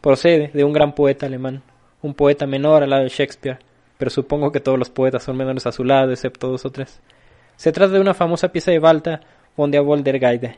procede 0.02 0.52
de 0.54 0.64
un 0.64 0.74
gran 0.74 0.94
poeta 0.94 1.26
alemán, 1.26 1.62
un 2.02 2.14
poeta 2.14 2.48
menor 2.48 2.84
al 2.84 2.90
lado 2.90 3.04
de 3.04 3.10
Shakespeare, 3.10 3.60
pero 3.98 4.10
supongo 4.10 4.52
que 4.52 4.60
todos 4.60 4.80
los 4.80 4.90
poetas 4.90 5.24
son 5.24 5.38
menores 5.38 5.66
a 5.68 5.72
su 5.72 5.84
lado, 5.84 6.12
excepto 6.12 6.50
dos 6.50 6.66
o 6.66 6.72
tres. 6.72 7.02
Se 7.56 7.72
trata 7.72 7.94
de 7.94 8.00
una 8.00 8.14
famosa 8.14 8.52
pieza 8.52 8.72
de 8.72 8.80
Walter 8.80 9.20
von 9.58 9.72
der 9.72 9.82
Woldergeide. 9.82 10.58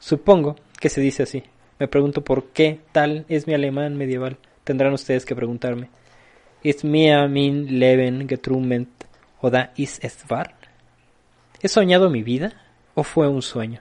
Supongo 0.00 0.56
que 0.80 0.88
se 0.88 1.00
dice 1.00 1.22
así. 1.22 1.44
Me 1.78 1.86
pregunto 1.86 2.24
por 2.24 2.46
qué 2.48 2.80
tal 2.90 3.24
es 3.28 3.46
mi 3.46 3.54
alemán 3.54 3.96
medieval. 3.96 4.36
Tendrán 4.64 4.92
ustedes 4.92 5.24
que 5.24 5.36
preguntarme. 5.36 5.90
¿Ist 6.64 6.84
mir 6.84 7.28
mein 7.28 7.78
Leben 7.78 8.28
geträumt 8.28 8.88
oder 9.40 9.72
ist 9.76 10.04
es 10.04 10.24
wahr? 10.28 10.54
¿He 11.60 11.68
soñado 11.68 12.10
mi 12.10 12.22
vida 12.22 12.52
o 12.94 13.02
fue 13.02 13.28
un 13.28 13.42
sueño? 13.42 13.80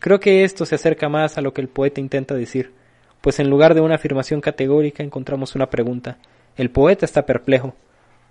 Creo 0.00 0.18
que 0.18 0.44
esto 0.44 0.66
se 0.66 0.74
acerca 0.74 1.08
más 1.08 1.38
a 1.38 1.42
lo 1.42 1.52
que 1.52 1.60
el 1.60 1.68
poeta 1.68 2.00
intenta 2.00 2.34
decir, 2.34 2.72
pues 3.20 3.38
en 3.38 3.50
lugar 3.50 3.74
de 3.74 3.82
una 3.82 3.96
afirmación 3.96 4.40
categórica 4.40 5.02
encontramos 5.02 5.54
una 5.54 5.68
pregunta. 5.68 6.16
El 6.56 6.70
poeta 6.70 7.04
está 7.04 7.26
perplejo. 7.26 7.74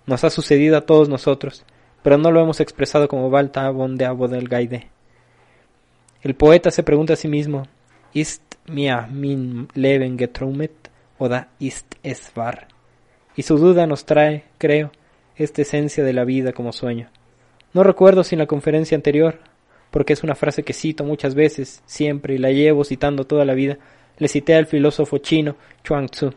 Nos 0.04 0.24
ha 0.24 0.30
sucedido 0.30 0.76
a 0.76 0.80
todos 0.80 1.08
nosotros, 1.08 1.64
pero 2.02 2.18
no 2.18 2.32
lo 2.32 2.40
hemos 2.40 2.60
expresado 2.60 3.06
como 3.06 3.28
Walter 3.28 3.72
von 3.72 3.96
der 3.96 4.48
Gaide. 4.48 4.88
El 6.22 6.34
poeta 6.34 6.70
se 6.70 6.82
pregunta 6.82 7.12
a 7.12 7.16
sí 7.16 7.28
mismo, 7.28 7.62
¿Ist 8.12 8.42
mir 8.66 9.06
mein 9.12 9.68
Leben 9.74 10.18
geträumt 10.18 10.90
oder 11.18 11.46
ist 11.60 11.94
es 12.02 12.32
wahr? 12.34 12.66
Y 13.36 13.42
su 13.42 13.56
duda 13.56 13.86
nos 13.86 14.04
trae, 14.04 14.42
creo, 14.58 14.90
esta 15.36 15.62
esencia 15.62 16.02
de 16.02 16.12
la 16.12 16.24
vida 16.24 16.52
como 16.52 16.72
sueño. 16.72 17.08
No 17.72 17.84
recuerdo 17.84 18.24
si 18.24 18.34
en 18.34 18.40
la 18.40 18.46
conferencia 18.46 18.96
anterior, 18.96 19.38
porque 19.90 20.12
es 20.12 20.22
una 20.22 20.34
frase 20.34 20.62
que 20.62 20.72
cito 20.72 21.04
muchas 21.04 21.34
veces, 21.34 21.82
siempre, 21.86 22.34
y 22.34 22.38
la 22.38 22.50
llevo 22.50 22.84
citando 22.84 23.24
toda 23.24 23.44
la 23.44 23.54
vida, 23.54 23.78
le 24.18 24.28
cité 24.28 24.54
al 24.54 24.66
filósofo 24.66 25.18
chino 25.18 25.56
Chuang 25.82 26.08
Tzu. 26.08 26.32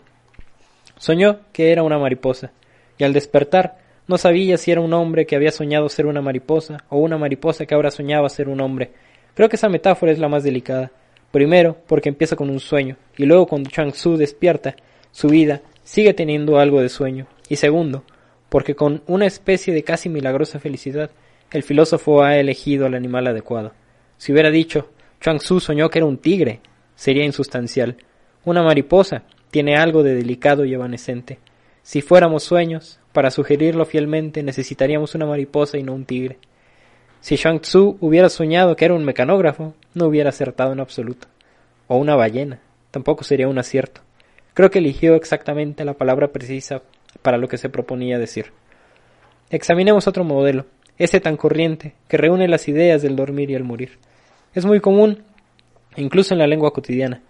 Soñó 0.97 1.39
que 1.51 1.71
era 1.71 1.83
una 1.83 1.99
mariposa, 1.99 2.51
y 2.97 3.03
al 3.03 3.13
despertar 3.13 3.77
no 4.07 4.17
sabía 4.17 4.57
si 4.57 4.71
era 4.71 4.81
un 4.81 4.93
hombre 4.93 5.25
que 5.25 5.35
había 5.35 5.51
soñado 5.51 5.87
ser 5.89 6.05
una 6.05 6.21
mariposa 6.21 6.83
o 6.89 6.97
una 6.97 7.17
mariposa 7.17 7.65
que 7.65 7.73
ahora 7.73 7.91
soñaba 7.91 8.27
ser 8.29 8.49
un 8.49 8.61
hombre. 8.61 8.91
Creo 9.33 9.49
que 9.49 9.55
esa 9.55 9.69
metáfora 9.69 10.11
es 10.11 10.19
la 10.19 10.27
más 10.27 10.43
delicada. 10.43 10.91
Primero, 11.31 11.77
porque 11.87 12.09
empieza 12.09 12.35
con 12.35 12.49
un 12.49 12.59
sueño, 12.59 12.97
y 13.17 13.25
luego 13.25 13.47
cuando 13.47 13.69
Chuang 13.69 13.91
Tzu 13.91 14.17
despierta, 14.17 14.75
su 15.11 15.29
vida 15.29 15.61
sigue 15.83 16.13
teniendo 16.13 16.59
algo 16.59 16.81
de 16.81 16.89
sueño. 16.89 17.27
Y 17.49 17.55
segundo, 17.55 18.03
porque 18.49 18.75
con 18.75 19.01
una 19.07 19.25
especie 19.25 19.73
de 19.73 19.83
casi 19.83 20.09
milagrosa 20.09 20.59
felicidad, 20.59 21.09
el 21.51 21.63
filósofo 21.63 22.23
ha 22.23 22.37
elegido 22.37 22.85
al 22.85 22.95
animal 22.95 23.27
adecuado. 23.27 23.73
Si 24.17 24.31
hubiera 24.31 24.49
dicho, 24.49 24.89
Chuang 25.21 25.39
Tzu 25.39 25.59
soñó 25.59 25.89
que 25.89 25.99
era 25.99 26.05
un 26.05 26.17
tigre, 26.17 26.61
sería 26.95 27.25
insustancial. 27.25 27.97
Una 28.45 28.63
mariposa 28.63 29.23
tiene 29.51 29.75
algo 29.75 30.03
de 30.03 30.15
delicado 30.15 30.65
y 30.65 30.73
evanescente. 30.73 31.39
Si 31.81 32.01
fuéramos 32.01 32.43
sueños, 32.43 32.99
para 33.11 33.31
sugerirlo 33.31 33.85
fielmente 33.85 34.41
necesitaríamos 34.43 35.15
una 35.15 35.25
mariposa 35.25 35.77
y 35.77 35.83
no 35.83 35.93
un 35.93 36.05
tigre. 36.05 36.39
Si 37.21 37.37
Chuang 37.37 37.61
Tzu 37.61 37.97
hubiera 38.01 38.29
soñado 38.29 38.75
que 38.75 38.85
era 38.85 38.95
un 38.95 39.05
mecanógrafo, 39.05 39.75
no 39.93 40.07
hubiera 40.07 40.29
acertado 40.29 40.73
en 40.73 40.79
absoluto. 40.79 41.27
O 41.87 41.97
una 41.97 42.15
ballena, 42.15 42.59
tampoco 42.91 43.23
sería 43.23 43.47
un 43.47 43.59
acierto. 43.59 44.01
Creo 44.53 44.69
que 44.69 44.79
eligió 44.79 45.15
exactamente 45.15 45.85
la 45.85 45.93
palabra 45.93 46.31
precisa 46.31 46.81
para 47.21 47.37
lo 47.37 47.47
que 47.47 47.57
se 47.57 47.69
proponía 47.69 48.19
decir. 48.19 48.51
Examinemos 49.49 50.07
otro 50.07 50.23
modelo, 50.23 50.65
ese 51.03 51.19
tan 51.19 51.37
corriente, 51.37 51.93
que 52.07 52.17
reúne 52.17 52.47
las 52.47 52.67
ideas 52.67 53.01
del 53.01 53.15
dormir 53.15 53.49
y 53.49 53.55
el 53.55 53.63
morir. 53.63 53.97
Es 54.53 54.65
muy 54.65 54.79
común, 54.79 55.23
incluso 55.97 56.33
en 56.33 56.39
la 56.39 56.47
lengua 56.47 56.71
cotidiana, 56.71 57.21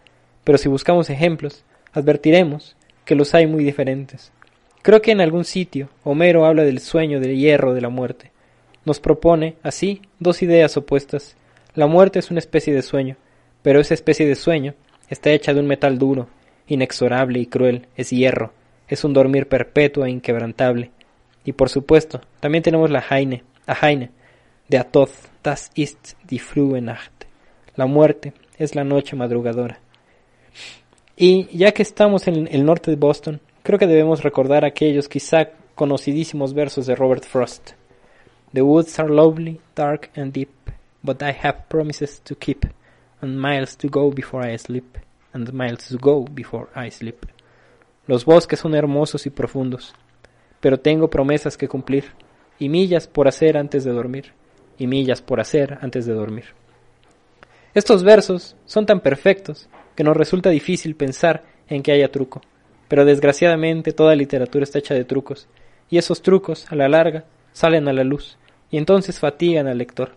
pero 0.44 0.58
si 0.58 0.70
buscamos 0.70 1.10
ejemplos, 1.10 1.64
advertiremos 1.94 2.76
que 3.06 3.16
los 3.16 3.34
hay 3.34 3.48
muy 3.48 3.64
diferentes. 3.64 4.32
Creo 4.82 5.02
que 5.02 5.12
en 5.12 5.22
algún 5.22 5.46
sitio 5.46 5.90
Homero 6.04 6.46
habla 6.46 6.64
del 6.64 6.80
sueño 6.80 7.20
del 7.20 7.38
hierro 7.38 7.74
de 7.74 7.82
la 7.82 7.90
muerte. 7.90 8.32
Nos 8.86 9.00
propone, 9.00 9.56
así, 9.64 10.02
dos 10.20 10.44
ideas 10.44 10.76
opuestas. 10.76 11.38
La 11.74 11.88
muerte 11.88 12.20
es 12.20 12.30
una 12.30 12.40
especie 12.40 12.74
de 12.74 12.82
sueño, 12.82 13.16
pero 13.62 13.80
esa 13.80 13.94
especie 13.94 14.28
de 14.28 14.36
sueño 14.36 14.76
está 15.10 15.32
hecha 15.32 15.54
de 15.54 15.62
un 15.62 15.68
metal 15.68 15.98
duro, 15.98 16.28
inexorable 16.68 17.40
y 17.40 17.46
cruel, 17.46 17.88
es 17.96 18.10
hierro, 18.10 18.54
es 18.88 19.04
un 19.04 19.14
dormir 19.14 19.48
perpetuo 19.48 20.06
e 20.06 20.12
inquebrantable. 20.12 20.92
Y 21.46 21.54
por 21.54 21.70
supuesto, 21.70 22.22
también 22.40 22.64
tenemos 22.64 22.90
la 22.90 23.04
Heine, 23.10 23.44
a 23.68 23.76
de 24.68 24.78
Atoth, 24.78 25.30
das 25.42 25.72
ist 25.76 26.16
die 26.30 26.40
frühe 26.40 26.82
Nacht. 26.82 27.12
La 27.76 27.86
muerte 27.86 28.34
es 28.58 28.76
la 28.76 28.84
noche 28.84 29.16
madrugadora. 29.16 29.80
Y 31.16 31.48
ya 31.58 31.72
que 31.72 31.84
estamos 31.84 32.28
en 32.28 32.48
el 32.48 32.66
norte 32.66 32.92
de 32.92 32.98
Boston, 32.98 33.40
creo 33.62 33.80
que 33.80 33.88
debemos 33.88 34.24
recordar 34.24 34.66
aquellos 34.66 35.08
quizá 35.08 35.52
conocidísimos 35.76 36.54
versos 36.54 36.86
de 36.86 36.96
Robert 36.96 37.24
Frost. 37.24 37.72
The 38.54 38.62
woods 38.62 39.00
are 39.00 39.10
lovely, 39.10 39.60
dark 39.76 40.10
and 40.16 40.32
deep, 40.32 40.52
but 41.02 41.22
I 41.22 41.32
have 41.44 41.66
promises 41.70 42.22
to 42.22 42.36
keep, 42.36 42.66
and 43.22 43.40
miles 43.40 43.76
to 43.78 43.90
go 43.90 44.12
before 44.12 44.48
I 44.48 44.58
sleep, 44.58 44.98
and 45.34 45.52
miles 45.54 45.88
to 45.90 45.98
go 45.98 46.26
before 46.26 46.68
I 46.76 46.92
sleep. 46.92 47.26
Los 48.06 48.26
bosques 48.26 48.60
son 48.60 48.76
hermosos 48.76 49.26
y 49.26 49.30
profundos, 49.30 49.94
pero 50.60 50.80
tengo 50.80 51.10
promesas 51.10 51.58
que 51.58 51.68
cumplir, 51.68 52.06
y 52.60 52.70
millas 52.70 53.08
por 53.08 53.28
hacer 53.28 53.58
antes 53.58 53.84
de 53.84 53.92
dormir, 53.92 54.34
y 54.78 54.88
millas 54.88 55.22
por 55.22 55.40
hacer 55.40 55.78
antes 55.82 56.06
de 56.06 56.14
dormir. 56.14 56.46
Estos 57.74 58.04
versos 58.04 58.56
son 58.66 58.86
tan 58.86 59.00
perfectos 59.00 59.70
que 59.96 60.04
nos 60.04 60.16
resulta 60.16 60.50
difícil 60.50 60.96
pensar 60.96 61.44
en 61.68 61.82
que 61.82 61.92
haya 61.92 62.12
truco, 62.12 62.42
pero 62.88 63.06
desgraciadamente 63.06 63.94
toda 63.94 64.16
literatura 64.16 64.64
está 64.64 64.80
hecha 64.80 64.94
de 64.94 65.06
trucos, 65.06 65.48
y 65.90 65.98
esos 65.98 66.22
trucos, 66.22 66.72
a 66.72 66.76
la 66.76 66.88
larga, 66.88 67.26
salen 67.52 67.88
a 67.88 67.94
la 67.94 68.04
luz, 68.04 68.38
y 68.70 68.78
entonces 68.78 69.20
fatigan 69.20 69.68
al 69.68 69.78
lector. 69.78 70.12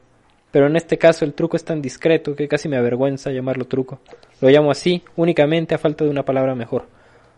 Pero 0.51 0.67
en 0.67 0.77
este 0.77 0.97
caso 0.97 1.25
el 1.25 1.35
truco 1.35 1.57
es 1.57 1.65
tan 1.65 1.83
discreto 1.83 2.35
que 2.35 2.49
casi 2.49 2.69
me 2.69 2.77
avergüenza 2.77 3.31
llamarlo 3.31 3.67
truco. 3.67 4.01
Lo 4.41 4.49
llamo 4.49 4.71
así 4.71 5.03
únicamente 5.17 5.75
a 5.75 5.79
falta 5.79 6.05
de 6.05 6.11
una 6.11 6.25
palabra 6.25 6.55
mejor, 6.55 6.87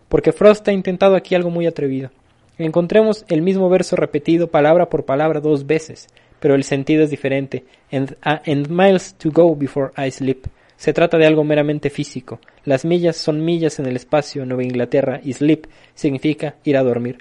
porque 0.09 0.33
Frost 0.33 0.67
ha 0.69 0.73
intentado 0.73 1.17
aquí 1.17 1.35
algo 1.35 1.51
muy 1.51 1.67
atrevido. 1.67 2.11
Encontremos 2.59 3.25
el 3.29 3.41
mismo 3.41 3.69
verso 3.69 3.95
repetido 3.95 4.49
palabra 4.49 4.89
por 4.89 5.05
palabra 5.05 5.41
dos 5.41 5.67
veces, 5.67 6.09
pero 6.41 6.57
el 6.57 6.65
sentido 6.65 7.05
es 7.05 7.11
diferente. 7.11 7.65
And, 7.93 8.17
and 8.23 8.69
miles 8.69 9.15
to 9.15 9.31
go 9.31 9.55
before 9.55 9.93
I 9.97 10.11
sleep. 10.11 10.47
Se 10.77 10.93
trata 10.93 11.19
de 11.19 11.27
algo 11.27 11.45
meramente 11.45 11.89
físico. 11.89 12.41
Las 12.65 12.85
millas 12.85 13.17
son 13.17 13.45
millas 13.45 13.79
en 13.79 13.87
el 13.87 13.97
espacio 13.97 14.45
Nueva 14.45 14.65
Inglaterra 14.65 15.21
y 15.23 15.33
sleep 15.33 15.67
significa 15.95 16.57
ir 16.65 16.77
a 16.77 16.83
dormir. 16.83 17.19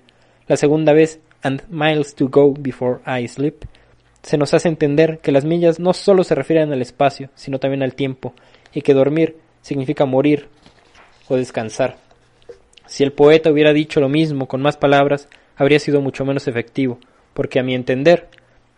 La 0.47 0.58
segunda 0.58 0.93
vez, 0.93 1.19
and 1.43 1.62
miles 1.69 2.15
to 2.15 2.30
go 2.30 2.54
before 2.54 3.00
I 3.06 3.28
sleep, 3.28 3.65
se 4.23 4.38
nos 4.38 4.54
hace 4.54 4.69
entender 4.69 5.19
que 5.19 5.32
las 5.32 5.45
millas 5.45 5.80
no 5.80 5.93
solo 5.93 6.23
se 6.23 6.36
refieren 6.36 6.71
al 6.73 6.82
espacio, 6.82 7.30
sino 7.36 7.60
también 7.60 7.84
al 7.84 7.95
tiempo, 7.95 8.34
y 8.73 8.82
que 8.82 8.93
dormir 8.93 9.38
significa 9.62 10.06
morir 10.06 10.47
o 11.28 11.36
descansar. 11.36 12.07
Si 12.88 13.04
el 13.04 13.12
poeta 13.12 13.52
hubiera 13.52 13.73
dicho 13.73 14.00
lo 14.00 14.10
mismo 14.10 14.47
con 14.47 14.62
más 14.62 14.78
palabras, 14.78 15.28
habría 15.56 15.80
sido 15.80 16.02
mucho 16.02 16.26
menos 16.26 16.47
efectivo, 16.47 17.00
porque 17.34 17.60
a 17.60 17.63
mi 17.63 17.76
entender, 17.76 18.30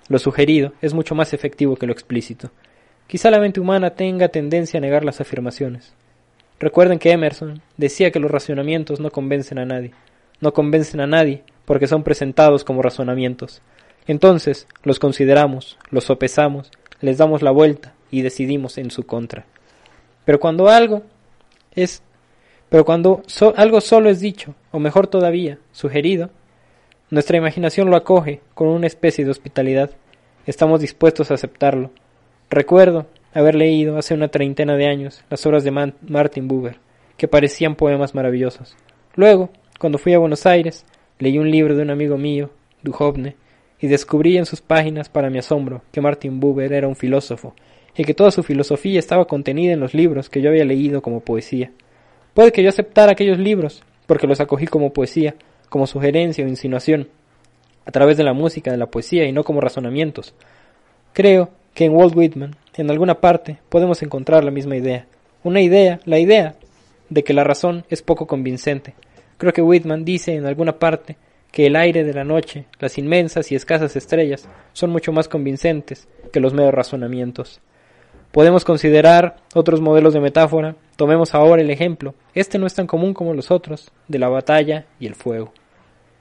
lo 0.08 0.17
sugerido 0.19 0.74
es 0.82 0.93
mucho 0.93 1.15
más 1.15 1.34
efectivo 1.34 1.76
que 1.76 1.86
lo 1.86 1.93
explícito. 1.93 2.52
Quizá 3.08 3.32
la 3.32 3.39
mente 3.39 3.60
humana 3.60 3.91
tenga 3.91 4.30
tendencia 4.30 4.80
a 4.80 4.82
negar 4.82 5.06
las 5.06 5.22
afirmaciones. 5.22 5.93
Recuerden 6.60 7.00
que 7.00 7.12
Emerson 7.12 7.62
decía 7.78 8.12
que 8.12 8.19
los 8.19 8.30
razonamientos 8.30 9.00
no 9.00 9.12
convencen 9.12 9.60
a 9.60 9.65
nadie. 9.65 9.91
No 10.41 10.54
convencen 10.54 11.00
a 11.00 11.08
nadie 11.08 11.43
porque 11.65 11.88
son 11.88 12.04
presentados 12.04 12.63
como 12.63 12.82
razonamientos. 12.82 13.62
Entonces 14.08 14.67
los 14.84 15.00
consideramos, 15.00 15.78
los 15.91 16.06
sopesamos, 16.06 16.72
les 17.00 17.17
damos 17.17 17.41
la 17.41 17.52
vuelta 17.52 17.93
y 18.12 18.24
decidimos 18.24 18.78
en 18.78 18.91
su 18.91 19.06
contra. 19.06 19.45
Pero 20.26 20.39
cuando 20.39 20.67
algo 20.67 21.04
es 21.76 22.02
pero 22.69 22.86
cuando 22.86 23.23
algo 23.55 23.82
solo 23.82 24.10
es 24.10 24.19
dicho, 24.19 24.55
o 24.71 24.79
mejor 24.79 25.08
todavía, 25.08 25.58
sugerido, 25.71 26.29
nuestra 27.10 27.38
imaginación 27.38 27.89
lo 27.89 27.97
acoge 27.97 28.41
con 28.53 28.67
una 28.67 28.86
especie 28.88 29.25
de 29.25 29.32
hospitalidad. 29.32 29.89
Estamos 30.45 30.79
dispuestos 30.79 31.32
a 31.32 31.34
aceptarlo. 31.34 31.91
Recuerdo 32.51 33.08
haber 33.34 33.55
leído 33.55 33.97
hace 33.97 34.13
una 34.13 34.27
treintena 34.27 34.75
de 34.75 34.88
años 34.88 35.23
las 35.29 35.43
obras 35.47 35.63
de 35.63 35.71
Martin 35.71 36.47
Buber, 36.47 36.77
que 37.17 37.27
parecían 37.27 37.75
poemas 37.75 38.13
maravillosos. 38.13 38.75
Luego, 39.15 39.49
cuando 39.79 39.97
fui 39.97 40.13
a 40.13 40.19
Buenos 40.19 40.45
Aires, 40.45 40.86
leí 41.17 41.39
un 41.39 41.49
libro 41.49 41.75
de 41.75 41.82
un 41.82 41.89
amigo 41.89 42.17
mío, 42.17 42.51
Duhovne, 42.84 43.36
y 43.79 43.88
descubrí 43.88 44.38
en 44.38 44.45
sus 44.45 44.62
páginas, 44.62 45.10
para 45.10 45.29
mi 45.29 45.39
asombro, 45.39 45.82
que 45.91 46.01
Martin 46.01 46.39
Buber 46.39 46.73
era 46.73 46.88
un 46.88 46.95
filósofo, 46.95 47.55
y 47.95 48.03
que 48.03 48.13
toda 48.13 48.29
su 48.29 48.43
filosofía 48.43 48.99
estaba 48.99 49.25
contenida 49.25 49.73
en 49.73 49.79
los 49.79 49.93
libros 49.93 50.29
que 50.29 50.41
yo 50.41 50.49
había 50.49 50.65
leído 50.65 51.01
como 51.01 51.21
poesía. 51.21 51.71
Puede 52.34 52.52
que 52.52 52.63
yo 52.63 52.70
aceptara 52.70 53.12
aquellos 53.12 53.38
libros, 53.38 53.84
porque 54.06 54.28
los 54.28 54.39
acogí 54.39 54.68
como 54.68 54.94
poesía, 54.94 55.36
como 55.70 55.88
sugerencia 55.88 56.46
o 56.46 56.48
insinuación, 56.48 57.10
a 57.86 57.92
través 57.92 58.18
de 58.18 58.24
la 58.24 58.34
música 58.34 58.72
de 58.72 58.78
la 58.78 58.88
poesía 58.88 59.26
y 59.26 59.32
no 59.32 59.44
como 59.44 59.62
razonamientos. 59.62 60.34
Creo 61.13 61.50
que 61.74 61.86
en 61.86 61.96
Walt 61.96 62.15
Whitman, 62.15 62.56
en 62.76 62.92
alguna 62.92 63.20
parte, 63.20 63.60
podemos 63.70 64.02
encontrar 64.04 64.44
la 64.44 64.52
misma 64.52 64.76
idea. 64.76 65.06
Una 65.44 65.62
idea, 65.62 66.00
la 66.06 66.20
idea 66.20 66.56
de 67.10 67.24
que 67.24 67.34
la 67.34 67.44
razón 67.44 67.86
es 67.89 68.02
poco 68.02 68.28
convincente. 68.28 68.94
Creo 69.38 69.54
que 69.54 69.62
Whitman 69.62 70.06
dice 70.06 70.36
en 70.36 70.46
alguna 70.46 70.78
parte 70.78 71.18
que 71.52 71.65
el 71.65 71.76
aire 71.76 72.04
de 72.04 72.13
la 72.13 72.24
noche, 72.24 72.65
las 72.80 72.98
inmensas 72.98 73.52
y 73.52 73.56
escasas 73.56 73.96
estrellas, 73.96 74.48
son 74.74 74.92
mucho 74.92 75.12
más 75.12 75.28
convincentes 75.28 76.08
que 76.32 76.39
los 76.39 76.54
meros 76.54 76.74
razonamientos. 76.74 77.62
Podemos 78.32 78.63
considerar 78.63 79.38
otros 79.56 79.82
modelos 79.82 80.13
de 80.13 80.20
metáfora. 80.20 80.76
Tomemos 81.00 81.34
ahora 81.34 81.62
el 81.62 81.70
ejemplo, 81.70 82.14
este 82.34 82.60
no 82.60 82.68
es 82.68 82.74
tan 82.74 82.86
común 82.86 83.14
como 83.14 83.34
los 83.34 83.52
otros, 83.52 83.90
de 84.10 84.20
la 84.20 84.28
batalla 84.28 84.86
y 85.00 85.08
el 85.08 85.16
fuego. 85.16 85.54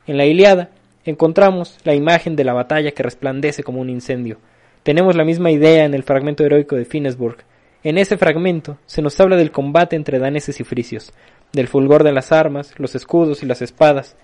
En 0.06 0.16
la 0.16 0.24
Iliada 0.24 0.70
encontramos 1.04 1.78
la 1.82 1.96
imagen 1.96 2.36
de 2.36 2.44
la 2.44 2.52
batalla 2.52 2.92
que 2.92 3.02
resplandece 3.02 3.64
como 3.64 3.80
un 3.80 3.90
incendio. 3.90 4.38
Tenemos 4.84 5.16
la 5.16 5.24
misma 5.24 5.50
idea 5.50 5.84
en 5.84 5.94
el 5.94 6.04
fragmento 6.04 6.44
heroico 6.44 6.76
de 6.76 6.84
Finnesburg. 6.84 7.38
En 7.82 7.98
ese 7.98 8.16
fragmento 8.16 8.78
se 8.86 9.02
nos 9.02 9.18
habla 9.18 9.34
del 9.34 9.50
combate 9.50 9.96
entre 9.96 10.20
daneses 10.20 10.60
y 10.60 10.62
fricios, 10.62 11.12
del 11.52 11.66
fulgor 11.66 12.04
de 12.04 12.12
las 12.12 12.30
armas, 12.30 12.72
los 12.78 12.94
escudos 12.94 13.42
y 13.42 13.46
las 13.46 13.62
espadas. 13.62 14.14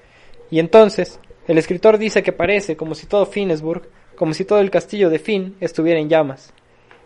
Y 0.53 0.61
entonces 0.61 1.19
el 1.49 1.59
escritor 1.59 1.99
dice 1.99 2.23
que 2.23 2.31
parece 2.31 2.77
como 2.77 2.95
si 2.95 3.09
todo 3.09 3.27
Finnesburg, 3.27 3.89
como 4.15 4.35
si 4.35 4.45
todo 4.45 4.61
el 4.61 4.71
castillo 4.71 5.11
de 5.11 5.19
Finn 5.19 5.57
estuviera 5.59 5.99
en 5.99 6.09
llamas. 6.09 6.55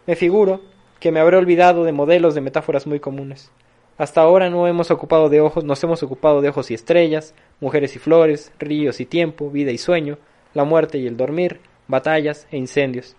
Me 0.06 0.16
figuro 0.16 0.60
que 1.00 1.12
me 1.12 1.20
habré 1.20 1.36
olvidado 1.36 1.84
de 1.84 1.92
modelos 1.92 2.34
de 2.34 2.40
metáforas 2.40 2.86
muy 2.86 3.00
comunes. 3.00 3.50
Hasta 3.96 4.20
ahora 4.20 4.48
no 4.50 4.68
hemos 4.68 4.90
ocupado 4.90 5.28
de 5.28 5.40
ojos, 5.40 5.64
nos 5.64 5.82
hemos 5.82 6.02
ocupado 6.02 6.40
de 6.40 6.48
ojos 6.48 6.70
y 6.70 6.74
estrellas, 6.74 7.34
mujeres 7.60 7.96
y 7.96 7.98
flores, 7.98 8.52
ríos 8.58 9.00
y 9.00 9.06
tiempo, 9.06 9.50
vida 9.50 9.72
y 9.72 9.78
sueño, 9.78 10.18
la 10.54 10.64
muerte 10.64 10.98
y 10.98 11.06
el 11.06 11.16
dormir, 11.16 11.60
batallas 11.88 12.46
e 12.50 12.56
incendios. 12.56 13.16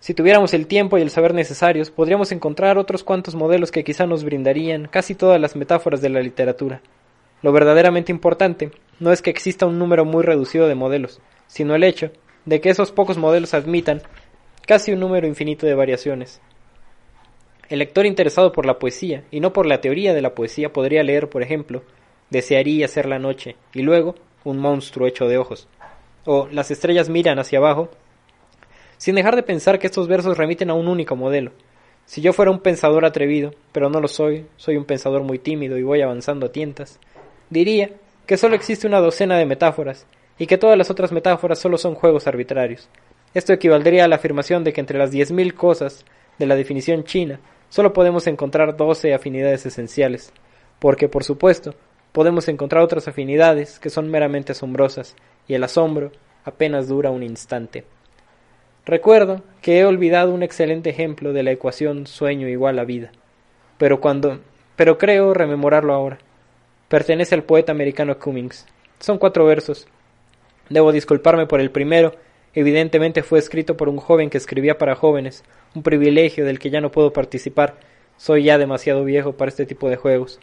Si 0.00 0.14
tuviéramos 0.14 0.54
el 0.54 0.66
tiempo 0.66 0.96
y 0.96 1.02
el 1.02 1.10
saber 1.10 1.34
necesarios, 1.34 1.90
podríamos 1.90 2.30
encontrar 2.30 2.78
otros 2.78 3.02
cuantos 3.02 3.34
modelos 3.34 3.72
que 3.72 3.84
quizá 3.84 4.06
nos 4.06 4.24
brindarían 4.24 4.86
casi 4.86 5.14
todas 5.14 5.40
las 5.40 5.56
metáforas 5.56 6.00
de 6.00 6.08
la 6.08 6.20
literatura. 6.20 6.82
Lo 7.42 7.52
verdaderamente 7.52 8.12
importante 8.12 8.70
no 9.00 9.12
es 9.12 9.22
que 9.22 9.30
exista 9.30 9.66
un 9.66 9.78
número 9.78 10.04
muy 10.04 10.22
reducido 10.22 10.68
de 10.68 10.74
modelos, 10.74 11.20
sino 11.46 11.74
el 11.74 11.84
hecho 11.84 12.10
de 12.44 12.60
que 12.60 12.70
esos 12.70 12.92
pocos 12.92 13.18
modelos 13.18 13.54
admitan 13.54 14.02
casi 14.68 14.92
un 14.92 15.00
número 15.00 15.26
infinito 15.26 15.66
de 15.66 15.74
variaciones. 15.74 16.42
El 17.70 17.78
lector 17.78 18.04
interesado 18.04 18.52
por 18.52 18.66
la 18.66 18.78
poesía 18.78 19.24
y 19.30 19.40
no 19.40 19.54
por 19.54 19.64
la 19.64 19.80
teoría 19.80 20.12
de 20.12 20.20
la 20.20 20.34
poesía 20.34 20.74
podría 20.74 21.02
leer, 21.02 21.30
por 21.30 21.42
ejemplo, 21.42 21.82
Desearía 22.28 22.86
ser 22.88 23.06
la 23.06 23.18
noche 23.18 23.56
y 23.72 23.80
luego 23.80 24.14
un 24.44 24.58
monstruo 24.58 25.06
hecho 25.06 25.26
de 25.26 25.38
ojos, 25.38 25.66
o 26.26 26.48
Las 26.52 26.70
estrellas 26.70 27.08
miran 27.08 27.38
hacia 27.38 27.58
abajo, 27.58 27.88
sin 28.98 29.14
dejar 29.14 29.36
de 29.36 29.42
pensar 29.42 29.78
que 29.78 29.86
estos 29.86 30.06
versos 30.06 30.36
remiten 30.36 30.68
a 30.68 30.74
un 30.74 30.86
único 30.86 31.16
modelo. 31.16 31.52
Si 32.04 32.20
yo 32.20 32.34
fuera 32.34 32.50
un 32.50 32.60
pensador 32.60 33.06
atrevido, 33.06 33.54
pero 33.72 33.88
no 33.88 34.02
lo 34.02 34.08
soy, 34.08 34.44
soy 34.58 34.76
un 34.76 34.84
pensador 34.84 35.22
muy 35.22 35.38
tímido 35.38 35.78
y 35.78 35.82
voy 35.82 36.02
avanzando 36.02 36.44
a 36.44 36.52
tientas, 36.52 37.00
diría 37.48 37.92
que 38.26 38.36
solo 38.36 38.54
existe 38.54 38.86
una 38.86 39.00
docena 39.00 39.38
de 39.38 39.46
metáforas 39.46 40.06
y 40.38 40.46
que 40.46 40.58
todas 40.58 40.76
las 40.76 40.90
otras 40.90 41.10
metáforas 41.10 41.58
solo 41.58 41.78
son 41.78 41.94
juegos 41.94 42.26
arbitrarios, 42.26 42.90
esto 43.34 43.52
equivaldría 43.52 44.04
a 44.04 44.08
la 44.08 44.16
afirmación 44.16 44.64
de 44.64 44.72
que 44.72 44.80
entre 44.80 44.98
las 44.98 45.12
10.000 45.12 45.54
cosas 45.54 46.04
de 46.38 46.46
la 46.46 46.56
definición 46.56 47.04
china 47.04 47.40
solo 47.68 47.92
podemos 47.92 48.26
encontrar 48.26 48.76
12 48.76 49.14
afinidades 49.14 49.66
esenciales, 49.66 50.32
porque 50.78 51.08
por 51.08 51.24
supuesto 51.24 51.74
podemos 52.12 52.48
encontrar 52.48 52.82
otras 52.82 53.08
afinidades 53.08 53.78
que 53.78 53.90
son 53.90 54.10
meramente 54.10 54.52
asombrosas, 54.52 55.14
y 55.46 55.54
el 55.54 55.64
asombro 55.64 56.12
apenas 56.44 56.88
dura 56.88 57.10
un 57.10 57.22
instante. 57.22 57.84
Recuerdo 58.86 59.42
que 59.60 59.78
he 59.78 59.84
olvidado 59.84 60.32
un 60.32 60.42
excelente 60.42 60.90
ejemplo 60.90 61.32
de 61.32 61.42
la 61.42 61.50
ecuación 61.50 62.06
sueño 62.06 62.48
igual 62.48 62.78
a 62.78 62.84
vida, 62.84 63.12
pero 63.76 64.00
cuando 64.00 64.40
pero 64.78 64.96
creo 64.96 65.34
rememorarlo 65.34 65.92
ahora. 65.92 66.18
Pertenece 66.88 67.34
al 67.34 67.42
poeta 67.42 67.72
americano 67.72 68.16
Cummings. 68.16 68.64
Son 69.00 69.18
cuatro 69.18 69.44
versos. 69.44 69.88
Debo 70.68 70.92
disculparme 70.92 71.46
por 71.46 71.60
el 71.60 71.72
primero 71.72 72.14
Evidentemente 72.54 73.22
fue 73.22 73.38
escrito 73.38 73.76
por 73.76 73.88
un 73.88 73.98
joven 73.98 74.30
que 74.30 74.38
escribía 74.38 74.78
para 74.78 74.94
jóvenes, 74.94 75.44
un 75.74 75.82
privilegio 75.82 76.44
del 76.44 76.58
que 76.58 76.70
ya 76.70 76.80
no 76.80 76.90
puedo 76.90 77.12
participar. 77.12 77.76
Soy 78.16 78.44
ya 78.44 78.58
demasiado 78.58 79.04
viejo 79.04 79.32
para 79.32 79.50
este 79.50 79.66
tipo 79.66 79.88
de 79.88 79.96
juegos. 79.96 80.40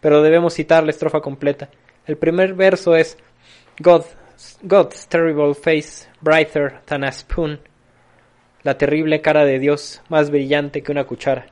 Pero 0.00 0.22
debemos 0.22 0.54
citar 0.54 0.84
la 0.84 0.90
estrofa 0.90 1.20
completa. 1.20 1.68
El 2.06 2.16
primer 2.16 2.54
verso 2.54 2.96
es 2.96 3.18
God, 3.80 4.04
God's 4.62 5.08
terrible 5.08 5.54
face, 5.54 6.08
brighter 6.20 6.80
than 6.86 7.04
a 7.04 7.12
spoon. 7.12 7.60
La 8.62 8.78
terrible 8.78 9.20
cara 9.20 9.44
de 9.44 9.58
Dios, 9.58 10.02
más 10.08 10.30
brillante 10.30 10.82
que 10.82 10.92
una 10.92 11.04
cuchara. 11.04 11.46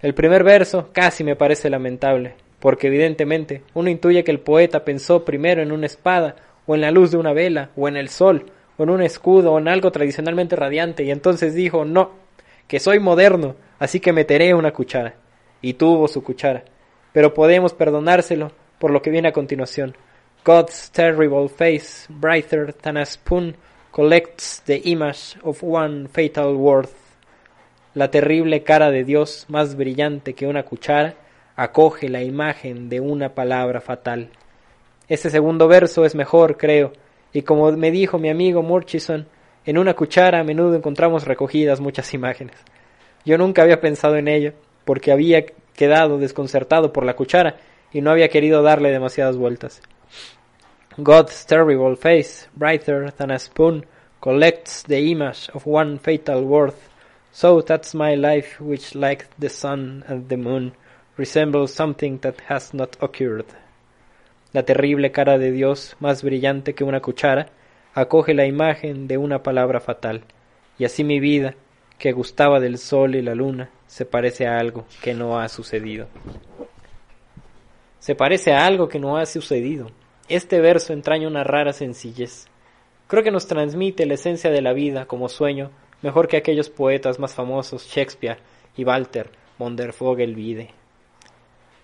El 0.00 0.14
primer 0.14 0.44
verso 0.44 0.90
casi 0.92 1.24
me 1.24 1.36
parece 1.36 1.70
lamentable, 1.70 2.34
porque 2.60 2.86
evidentemente 2.86 3.62
uno 3.74 3.90
intuye 3.90 4.22
que 4.22 4.30
el 4.30 4.40
poeta 4.40 4.84
pensó 4.84 5.24
primero 5.24 5.60
en 5.60 5.72
una 5.72 5.86
espada, 5.86 6.36
o 6.66 6.74
en 6.74 6.82
la 6.82 6.90
luz 6.90 7.10
de 7.10 7.16
una 7.16 7.32
vela, 7.32 7.70
o 7.76 7.88
en 7.88 7.96
el 7.96 8.08
sol, 8.08 8.46
con 8.78 8.90
un 8.90 9.02
escudo 9.02 9.52
o 9.52 9.58
en 9.58 9.66
algo 9.66 9.90
tradicionalmente 9.90 10.54
radiante 10.54 11.02
y 11.02 11.10
entonces 11.10 11.52
dijo, 11.52 11.84
no, 11.84 12.12
que 12.68 12.78
soy 12.78 13.00
moderno, 13.00 13.56
así 13.80 13.98
que 13.98 14.12
meteré 14.12 14.54
una 14.54 14.72
cuchara. 14.72 15.16
Y 15.60 15.74
tuvo 15.74 16.06
su 16.06 16.22
cuchara. 16.22 16.62
Pero 17.12 17.34
podemos 17.34 17.74
perdonárselo 17.74 18.52
por 18.78 18.92
lo 18.92 19.02
que 19.02 19.10
viene 19.10 19.28
a 19.28 19.32
continuación. 19.32 19.96
God's 20.44 20.92
terrible 20.92 21.48
face, 21.48 22.06
brighter 22.08 22.72
than 22.72 22.96
a 22.96 23.04
spoon, 23.04 23.56
collects 23.90 24.62
the 24.64 24.80
image 24.84 25.36
of 25.42 25.58
one 25.64 26.06
fatal 26.06 26.54
word. 26.54 26.88
La 27.94 28.12
terrible 28.12 28.62
cara 28.62 28.92
de 28.92 29.02
Dios, 29.02 29.46
más 29.48 29.74
brillante 29.74 30.34
que 30.34 30.46
una 30.46 30.62
cuchara, 30.62 31.16
acoge 31.56 32.08
la 32.08 32.22
imagen 32.22 32.88
de 32.88 33.00
una 33.00 33.34
palabra 33.34 33.80
fatal. 33.80 34.30
Este 35.08 35.30
segundo 35.30 35.66
verso 35.66 36.04
es 36.04 36.14
mejor, 36.14 36.56
creo, 36.56 36.92
y 37.32 37.42
como 37.42 37.72
me 37.72 37.90
dijo 37.90 38.18
mi 38.18 38.30
amigo 38.30 38.62
Murchison, 38.62 39.26
en 39.66 39.78
una 39.78 39.94
cuchara 39.94 40.40
a 40.40 40.44
menudo 40.44 40.74
encontramos 40.74 41.24
recogidas 41.24 41.80
muchas 41.80 42.14
imágenes. 42.14 42.56
Yo 43.24 43.36
nunca 43.36 43.62
había 43.62 43.80
pensado 43.80 44.16
en 44.16 44.28
ello, 44.28 44.54
porque 44.84 45.12
había 45.12 45.44
quedado 45.74 46.18
desconcertado 46.18 46.92
por 46.92 47.04
la 47.04 47.14
cuchara 47.14 47.56
y 47.92 48.00
no 48.00 48.10
había 48.10 48.28
querido 48.28 48.62
darle 48.62 48.90
demasiadas 48.90 49.36
vueltas. 49.36 49.82
God's 50.96 51.46
terrible 51.46 51.94
face, 51.96 52.48
brighter 52.54 53.12
than 53.12 53.30
a 53.30 53.38
spoon, 53.38 53.84
collects 54.20 54.82
the 54.84 54.98
image 54.98 55.48
of 55.52 55.66
one 55.66 55.98
fatal 55.98 56.42
word. 56.42 56.74
So 57.30 57.60
that's 57.60 57.94
my 57.94 58.16
life, 58.16 58.60
which, 58.60 58.94
like 58.94 59.26
the 59.38 59.48
sun 59.48 60.04
and 60.08 60.28
the 60.28 60.36
moon, 60.36 60.72
resembles 61.16 61.72
something 61.72 62.18
that 62.22 62.40
has 62.48 62.72
not 62.72 62.96
occurred. 63.00 63.46
La 64.52 64.62
terrible 64.62 65.12
cara 65.12 65.36
de 65.38 65.52
Dios, 65.52 65.96
más 66.00 66.22
brillante 66.22 66.74
que 66.74 66.84
una 66.84 67.00
cuchara, 67.00 67.50
acoge 67.94 68.34
la 68.34 68.46
imagen 68.46 69.06
de 69.06 69.18
una 69.18 69.42
palabra 69.42 69.80
fatal, 69.80 70.24
y 70.78 70.84
así 70.84 71.04
mi 71.04 71.20
vida, 71.20 71.54
que 71.98 72.12
gustaba 72.12 72.60
del 72.60 72.78
sol 72.78 73.14
y 73.14 73.22
la 73.22 73.34
luna, 73.34 73.70
se 73.86 74.04
parece 74.04 74.46
a 74.46 74.58
algo 74.58 74.86
que 75.02 75.14
no 75.14 75.38
ha 75.38 75.48
sucedido. 75.48 76.08
Se 77.98 78.14
parece 78.14 78.52
a 78.54 78.64
algo 78.64 78.88
que 78.88 78.98
no 78.98 79.18
ha 79.18 79.26
sucedido. 79.26 79.90
Este 80.28 80.60
verso 80.60 80.92
entraña 80.92 81.28
una 81.28 81.44
rara 81.44 81.72
sencillez. 81.72 82.46
Creo 83.06 83.22
que 83.22 83.30
nos 83.30 83.48
transmite 83.48 84.06
la 84.06 84.14
esencia 84.14 84.50
de 84.50 84.62
la 84.62 84.72
vida 84.72 85.06
como 85.06 85.28
sueño 85.28 85.70
mejor 86.02 86.28
que 86.28 86.36
aquellos 86.36 86.70
poetas 86.70 87.18
más 87.18 87.34
famosos, 87.34 87.86
Shakespeare 87.86 88.38
y 88.76 88.84
Walter 88.84 89.30
von 89.58 89.76
der 89.76 89.92
Vogelweide. 89.98 90.70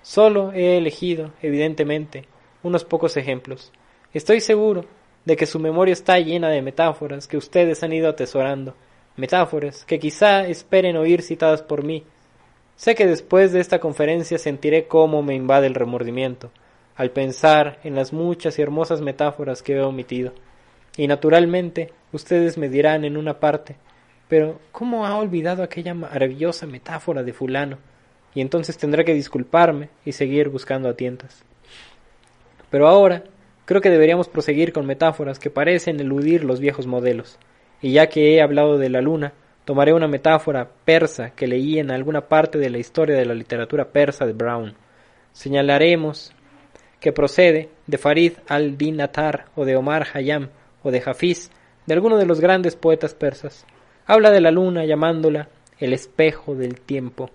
Solo 0.02 0.52
he 0.52 0.76
elegido, 0.76 1.32
evidentemente, 1.42 2.26
unos 2.64 2.84
pocos 2.84 3.16
ejemplos. 3.16 3.70
Estoy 4.12 4.40
seguro 4.40 4.86
de 5.24 5.36
que 5.36 5.46
su 5.46 5.60
memoria 5.60 5.92
está 5.92 6.18
llena 6.18 6.48
de 6.48 6.62
metáforas 6.62 7.28
que 7.28 7.36
ustedes 7.36 7.84
han 7.84 7.92
ido 7.92 8.08
atesorando, 8.08 8.74
metáforas 9.16 9.84
que 9.84 10.00
quizá 10.00 10.46
esperen 10.48 10.96
oír 10.96 11.22
citadas 11.22 11.62
por 11.62 11.84
mí. 11.84 12.04
Sé 12.74 12.96
que 12.96 13.06
después 13.06 13.52
de 13.52 13.60
esta 13.60 13.78
conferencia 13.78 14.38
sentiré 14.38 14.88
cómo 14.88 15.22
me 15.22 15.36
invade 15.36 15.68
el 15.68 15.74
remordimiento 15.74 16.50
al 16.96 17.10
pensar 17.10 17.78
en 17.84 17.94
las 17.94 18.12
muchas 18.12 18.58
y 18.58 18.62
hermosas 18.62 19.00
metáforas 19.00 19.62
que 19.62 19.74
he 19.74 19.80
omitido. 19.80 20.32
Y 20.96 21.06
naturalmente 21.06 21.92
ustedes 22.12 22.56
me 22.56 22.68
dirán 22.68 23.04
en 23.04 23.16
una 23.16 23.40
parte, 23.40 23.76
pero 24.28 24.60
¿cómo 24.72 25.06
ha 25.06 25.16
olvidado 25.16 25.62
aquella 25.62 25.92
maravillosa 25.92 26.66
metáfora 26.66 27.22
de 27.22 27.32
fulano? 27.32 27.78
Y 28.34 28.40
entonces 28.40 28.78
tendré 28.78 29.04
que 29.04 29.14
disculparme 29.14 29.90
y 30.04 30.12
seguir 30.12 30.48
buscando 30.48 30.88
a 30.88 30.94
tientas. 30.94 31.44
Pero 32.74 32.88
ahora 32.88 33.22
creo 33.66 33.80
que 33.80 33.88
deberíamos 33.88 34.26
proseguir 34.26 34.72
con 34.72 34.84
metáforas 34.84 35.38
que 35.38 35.48
parecen 35.48 36.00
eludir 36.00 36.42
los 36.42 36.58
viejos 36.58 36.88
modelos. 36.88 37.38
Y 37.80 37.92
ya 37.92 38.08
que 38.08 38.34
he 38.34 38.42
hablado 38.42 38.78
de 38.78 38.88
la 38.88 39.00
luna, 39.00 39.32
tomaré 39.64 39.92
una 39.92 40.08
metáfora 40.08 40.68
persa 40.84 41.30
que 41.36 41.46
leí 41.46 41.78
en 41.78 41.92
alguna 41.92 42.22
parte 42.22 42.58
de 42.58 42.70
la 42.70 42.78
historia 42.78 43.16
de 43.16 43.26
la 43.26 43.34
literatura 43.34 43.92
persa 43.92 44.26
de 44.26 44.32
Brown. 44.32 44.74
Señalaremos 45.30 46.32
que 46.98 47.12
procede 47.12 47.68
de 47.86 47.96
Farid 47.96 48.32
al-Din 48.48 49.00
Atar 49.00 49.44
o 49.54 49.64
de 49.64 49.76
Omar 49.76 50.08
Hayam 50.12 50.48
o 50.82 50.90
de 50.90 51.00
Hafiz, 51.06 51.52
de 51.86 51.94
alguno 51.94 52.16
de 52.16 52.26
los 52.26 52.40
grandes 52.40 52.74
poetas 52.74 53.14
persas. 53.14 53.64
Habla 54.04 54.32
de 54.32 54.40
la 54.40 54.50
luna 54.50 54.84
llamándola 54.84 55.48
el 55.78 55.92
espejo 55.92 56.56
del 56.56 56.80
tiempo. 56.80 57.30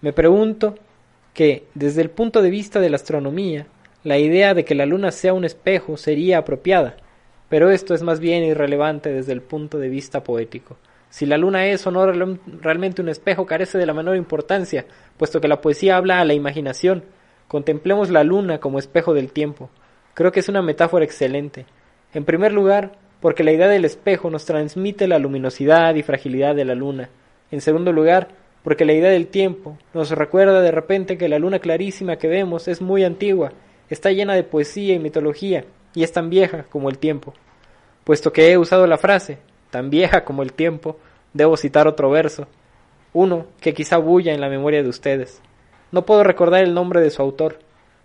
Me 0.00 0.14
pregunto 0.14 0.76
que, 1.34 1.66
desde 1.74 2.00
el 2.00 2.08
punto 2.08 2.40
de 2.40 2.48
vista 2.48 2.80
de 2.80 2.88
la 2.88 2.96
astronomía, 2.96 3.66
la 4.06 4.18
idea 4.18 4.54
de 4.54 4.64
que 4.64 4.76
la 4.76 4.86
luna 4.86 5.10
sea 5.10 5.32
un 5.32 5.44
espejo 5.44 5.96
sería 5.96 6.38
apropiada, 6.38 6.94
pero 7.48 7.70
esto 7.70 7.92
es 7.92 8.04
más 8.04 8.20
bien 8.20 8.44
irrelevante 8.44 9.12
desde 9.12 9.32
el 9.32 9.42
punto 9.42 9.80
de 9.80 9.88
vista 9.88 10.22
poético. 10.22 10.76
Si 11.10 11.26
la 11.26 11.36
luna 11.36 11.66
es 11.66 11.84
o 11.88 11.90
no 11.90 12.06
realmente 12.06 13.02
un 13.02 13.08
espejo 13.08 13.46
carece 13.46 13.78
de 13.78 13.86
la 13.86 13.94
menor 13.94 14.16
importancia, 14.16 14.86
puesto 15.16 15.40
que 15.40 15.48
la 15.48 15.60
poesía 15.60 15.96
habla 15.96 16.20
a 16.20 16.24
la 16.24 16.34
imaginación. 16.34 17.02
Contemplemos 17.48 18.08
la 18.08 18.22
luna 18.22 18.60
como 18.60 18.78
espejo 18.78 19.12
del 19.12 19.32
tiempo. 19.32 19.70
Creo 20.14 20.30
que 20.30 20.38
es 20.38 20.48
una 20.48 20.62
metáfora 20.62 21.04
excelente. 21.04 21.66
En 22.14 22.24
primer 22.24 22.52
lugar, 22.52 22.92
porque 23.20 23.42
la 23.42 23.50
idea 23.50 23.66
del 23.66 23.84
espejo 23.84 24.30
nos 24.30 24.44
transmite 24.44 25.08
la 25.08 25.18
luminosidad 25.18 25.96
y 25.96 26.04
fragilidad 26.04 26.54
de 26.54 26.64
la 26.64 26.76
luna. 26.76 27.10
En 27.50 27.60
segundo 27.60 27.90
lugar, 27.90 28.28
porque 28.62 28.84
la 28.84 28.92
idea 28.92 29.10
del 29.10 29.26
tiempo 29.26 29.78
nos 29.94 30.12
recuerda 30.12 30.60
de 30.60 30.70
repente 30.70 31.18
que 31.18 31.28
la 31.28 31.40
luna 31.40 31.58
clarísima 31.58 32.18
que 32.18 32.28
vemos 32.28 32.68
es 32.68 32.80
muy 32.80 33.02
antigua, 33.02 33.50
está 33.90 34.10
llena 34.10 34.34
de 34.34 34.44
poesía 34.44 34.94
y 34.94 34.98
mitología, 34.98 35.64
y 35.94 36.02
es 36.02 36.12
tan 36.12 36.30
vieja 36.30 36.64
como 36.64 36.88
el 36.88 36.98
tiempo. 36.98 37.34
Puesto 38.04 38.32
que 38.32 38.50
he 38.50 38.58
usado 38.58 38.86
la 38.86 38.98
frase, 38.98 39.38
tan 39.70 39.90
vieja 39.90 40.24
como 40.24 40.42
el 40.42 40.52
tiempo, 40.52 40.98
debo 41.32 41.56
citar 41.56 41.86
otro 41.88 42.10
verso, 42.10 42.46
uno 43.12 43.46
que 43.60 43.74
quizá 43.74 43.96
bulla 43.96 44.32
en 44.32 44.40
la 44.40 44.48
memoria 44.48 44.82
de 44.82 44.88
ustedes. 44.88 45.40
No 45.90 46.04
puedo 46.04 46.22
recordar 46.24 46.62
el 46.62 46.74
nombre 46.74 47.00
de 47.00 47.10
su 47.10 47.22
autor. 47.22 47.58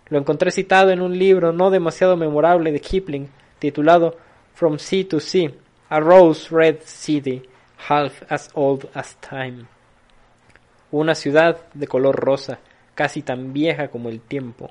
Lo 0.08 0.18
encontré 0.18 0.50
citado 0.50 0.90
en 0.90 1.02
un 1.02 1.18
libro 1.18 1.52
no 1.52 1.70
demasiado 1.70 2.16
memorable 2.16 2.72
de 2.72 2.80
Kipling, 2.80 3.28
titulado 3.58 4.16
From 4.54 4.78
Sea 4.78 5.06
to 5.08 5.20
Sea, 5.20 5.50
a 5.88 6.00
Rose 6.00 6.48
Red 6.50 6.78
City, 6.84 7.42
half 7.88 8.22
as 8.30 8.50
old 8.54 8.88
as 8.94 9.16
time. 9.20 9.66
Una 10.90 11.14
ciudad 11.14 11.58
de 11.74 11.86
color 11.86 12.16
rosa, 12.16 12.58
casi 12.94 13.22
tan 13.22 13.52
vieja 13.52 13.88
como 13.88 14.08
el 14.08 14.20
tiempo. 14.20 14.70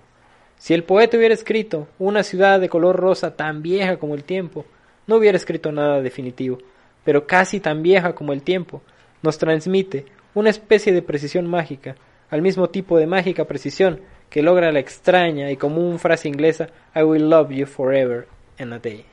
Si 0.62 0.76
el 0.76 0.84
poeta 0.84 1.18
hubiera 1.18 1.34
escrito 1.34 1.88
una 1.98 2.22
ciudad 2.22 2.60
de 2.60 2.70
color 2.70 2.96
rosa 2.96 3.36
tan 3.36 3.64
vieja 3.64 3.98
como 3.98 4.14
el 4.14 4.24
tiempo, 4.24 4.64
no 5.08 5.16
hubiera 5.16 5.36
escrito 5.36 5.72
nada 5.72 6.04
definitivo, 6.04 6.60
pero 7.04 7.26
casi 7.26 7.60
tan 7.60 7.82
vieja 7.82 8.14
como 8.14 8.32
el 8.32 8.44
tiempo, 8.44 8.84
nos 9.24 9.40
transmite 9.40 10.06
una 10.36 10.52
especie 10.52 10.94
de 10.94 11.02
precisión 11.02 11.48
mágica, 11.48 11.96
al 12.30 12.44
mismo 12.44 12.70
tipo 12.70 13.00
de 13.00 13.08
mágica 13.08 13.46
precisión 13.46 14.02
que 14.30 14.44
logra 14.44 14.72
la 14.72 14.78
extraña 14.78 15.50
y 15.50 15.58
común 15.58 15.98
frase 15.98 16.30
inglesa 16.30 16.68
I 16.96 17.02
will 17.02 17.28
love 17.28 17.50
you 17.50 17.66
forever 17.66 18.28
and 18.60 18.72
a 18.72 18.78
day. 18.78 19.06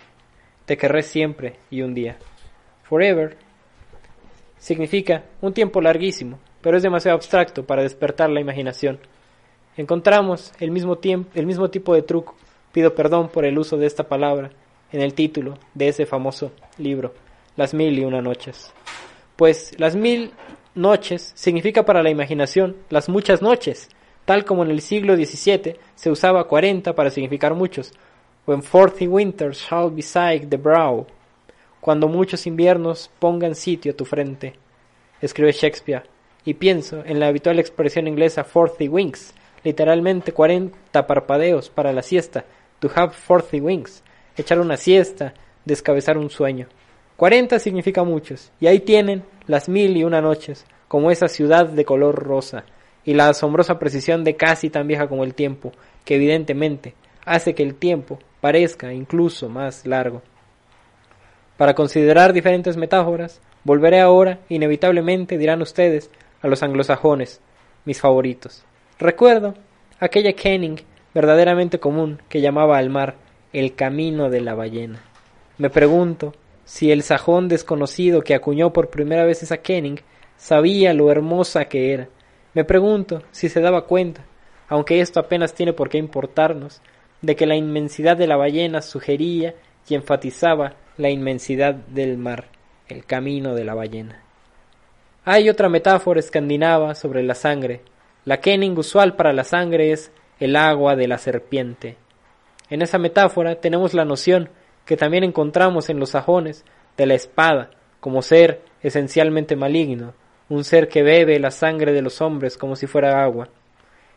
Te 0.67 0.77
querré 0.77 1.03
siempre 1.03 1.55
y 1.71 1.81
un 1.81 1.95
día. 1.95 2.19
Forever 2.83 3.39
significa 4.59 5.25
un 5.41 5.55
tiempo 5.55 5.81
larguísimo, 5.81 6.41
pero 6.61 6.77
es 6.77 6.83
demasiado 6.83 7.17
abstracto 7.17 7.65
para 7.65 7.85
despertar 7.85 8.29
la 8.29 8.43
imaginación. 8.43 8.99
Encontramos 9.79 10.53
el 10.59 10.73
mismo, 10.73 10.99
el 11.35 11.47
mismo 11.47 11.71
tipo 11.71 11.95
de 11.95 12.03
truco, 12.03 12.35
pido 12.73 12.97
perdón 12.97 13.29
por 13.29 13.45
el 13.45 13.57
uso 13.57 13.77
de 13.77 13.87
esta 13.87 14.09
palabra, 14.09 14.51
en 14.91 15.01
el 15.01 15.15
título 15.15 15.57
de 15.73 15.87
ese 15.87 16.05
famoso 16.05 16.51
libro, 16.79 17.15
Las 17.55 17.75
mil 17.75 17.97
y 17.97 18.05
una 18.05 18.21
noches. 18.21 18.73
Pues 19.37 19.79
las 19.79 19.95
mil 19.95 20.33
noches 20.75 21.31
significa 21.37 21.85
para 21.85 22.03
la 22.03 22.11
imaginación 22.11 22.75
las 22.91 23.09
muchas 23.09 23.41
noches, 23.41 23.89
tal 24.25 24.45
como 24.45 24.65
en 24.65 24.73
el 24.73 24.81
siglo 24.81 25.15
XVII 25.15 25.77
se 25.95 26.11
usaba 26.11 26.49
cuarenta 26.49 26.97
para 26.97 27.11
significar 27.11 27.55
muchos, 27.55 27.93
When 28.47 28.65
forty 28.65 29.07
winters 29.07 29.59
shall 29.59 29.91
beside 29.91 30.49
the 30.49 30.57
brow. 30.57 31.07
Cuando 31.81 32.09
muchos 32.09 32.49
inviernos 32.49 33.13
pongan 33.21 33.55
sitio 33.55 33.93
a 33.93 33.97
tu 33.97 34.05
frente. 34.05 34.55
Escribe 35.21 35.53
Shakespeare. 35.53 36.03
Y 36.45 36.55
pienso 36.55 37.05
en 37.05 37.21
la 37.21 37.29
habitual 37.29 37.61
expresión 37.61 38.09
inglesa 38.09 38.43
forty 38.43 38.89
winks, 38.89 39.35
literalmente 39.65 40.33
cuarenta 40.33 41.07
parpadeos 41.07 41.71
para 41.71 41.93
la 41.93 42.03
siesta. 42.03 42.45
To 42.81 42.91
have 42.95 43.13
forty 43.13 43.61
winks. 43.61 44.03
Echar 44.37 44.61
una 44.61 44.77
siesta, 44.77 45.35
descabezar 45.65 46.17
un 46.17 46.31
sueño. 46.31 46.69
Cuarenta 47.17 47.59
significa 47.59 48.05
muchos, 48.05 48.53
y 48.61 48.69
ahí 48.69 48.79
tienen 48.79 49.25
las 49.47 49.69
mil 49.69 49.97
y 49.97 50.05
una 50.05 50.21
noches, 50.21 50.65
como 50.87 51.11
esa 51.11 51.27
ciudad 51.27 51.67
de 51.67 51.85
color 51.85 52.15
rosa, 52.15 52.65
y 53.05 53.15
la 53.15 53.29
asombrosa 53.29 53.79
precisión 53.81 54.23
de 54.23 54.37
casi 54.37 54.71
tan 54.71 54.87
vieja 54.87 55.09
como 55.09 55.25
el 55.25 55.35
tiempo, 55.35 55.73
que 56.05 56.15
evidentemente 56.15 56.95
hace 57.25 57.55
que 57.55 57.65
el 57.65 57.75
tiempo 57.75 58.21
parezca 58.41 58.93
incluso 58.93 59.49
más 59.49 59.85
largo. 59.85 60.23
Para 61.57 61.75
considerar 61.75 62.33
diferentes 62.33 62.77
metáforas, 62.77 63.41
volveré 63.65 64.01
ahora, 64.01 64.39
inevitablemente, 64.49 65.37
dirán 65.37 65.61
ustedes, 65.61 66.11
a 66.41 66.47
los 66.47 66.63
anglosajones, 66.63 67.41
mis 67.85 68.01
favoritos. 68.01 68.65
Recuerdo 68.99 69.55
aquella 70.01 70.33
kenning 70.33 70.81
verdaderamente 71.15 71.79
común 71.79 72.21
que 72.29 72.41
llamaba 72.41 72.79
al 72.79 72.91
mar 72.91 73.15
el 73.53 73.75
camino 73.75 74.29
de 74.29 74.41
la 74.41 74.55
ballena. 74.55 75.01
Me 75.57 75.71
pregunto 75.71 76.35
si 76.65 76.91
el 76.91 77.03
sajón 77.03 77.49
desconocido 77.49 78.23
que 78.23 78.35
acuñó 78.35 78.73
por 78.73 78.91
primera 78.91 79.25
vez 79.25 79.43
esa 79.43 79.59
kenning 79.59 80.01
sabía 80.37 80.93
lo 80.95 81.11
hermosa 81.11 81.67
que 81.67 81.93
era. 81.93 82.09
Me 82.55 82.65
pregunto 82.65 83.23
si 83.31 83.49
se 83.49 83.61
daba 83.61 83.87
cuenta, 83.87 84.25
aunque 84.69 85.01
esto 85.01 85.21
apenas 85.21 85.55
tiene 85.55 85.73
por 85.73 85.89
qué 85.89 85.99
importarnos, 85.99 86.81
de 87.23 87.37
que 87.37 87.47
la 87.47 87.57
inmensidad 87.57 88.17
de 88.17 88.27
la 88.27 88.37
ballena 88.37 88.83
sugería 88.83 89.55
y 89.89 89.95
enfatizaba 89.95 90.75
la 90.97 91.11
inmensidad 91.11 91.75
del 91.75 92.19
mar, 92.19 92.47
el 92.89 93.05
camino 93.05 93.55
de 93.55 93.65
la 93.65 93.75
ballena. 93.75 94.23
Hay 95.25 95.49
otra 95.49 95.69
metáfora 95.69 96.21
escandinava 96.21 96.95
sobre 96.95 97.23
la 97.23 97.35
sangre. 97.35 97.81
La 98.29 98.43
kenning 98.43 98.77
usual 98.77 99.17
para 99.17 99.33
la 99.33 99.43
sangre 99.43 99.91
es 99.91 100.13
el 100.39 100.55
agua 100.55 100.97
de 100.97 101.09
la 101.09 101.17
serpiente. 101.17 101.97
En 102.69 102.83
esa 102.83 102.99
metáfora 102.99 103.55
tenemos 103.55 103.95
la 103.95 104.05
noción 104.05 104.51
que 104.85 104.99
también 104.99 105.25
encontramos 105.25 105.89
en 105.89 105.99
los 105.99 106.11
sajones 106.11 106.63
de 106.99 107.07
la 107.07 107.15
espada 107.15 107.71
como 108.01 108.21
ser 108.21 108.61
esencialmente 108.83 109.57
maligno, 109.57 110.13
un 110.51 110.65
ser 110.65 110.89
que 110.89 111.03
bebe 111.03 111.39
la 111.39 111.51
sangre 111.51 111.95
de 111.95 112.03
los 112.03 112.21
hombres 112.21 112.59
como 112.59 112.77
si 112.77 112.87
fuera 112.87 113.25
agua. 113.25 113.49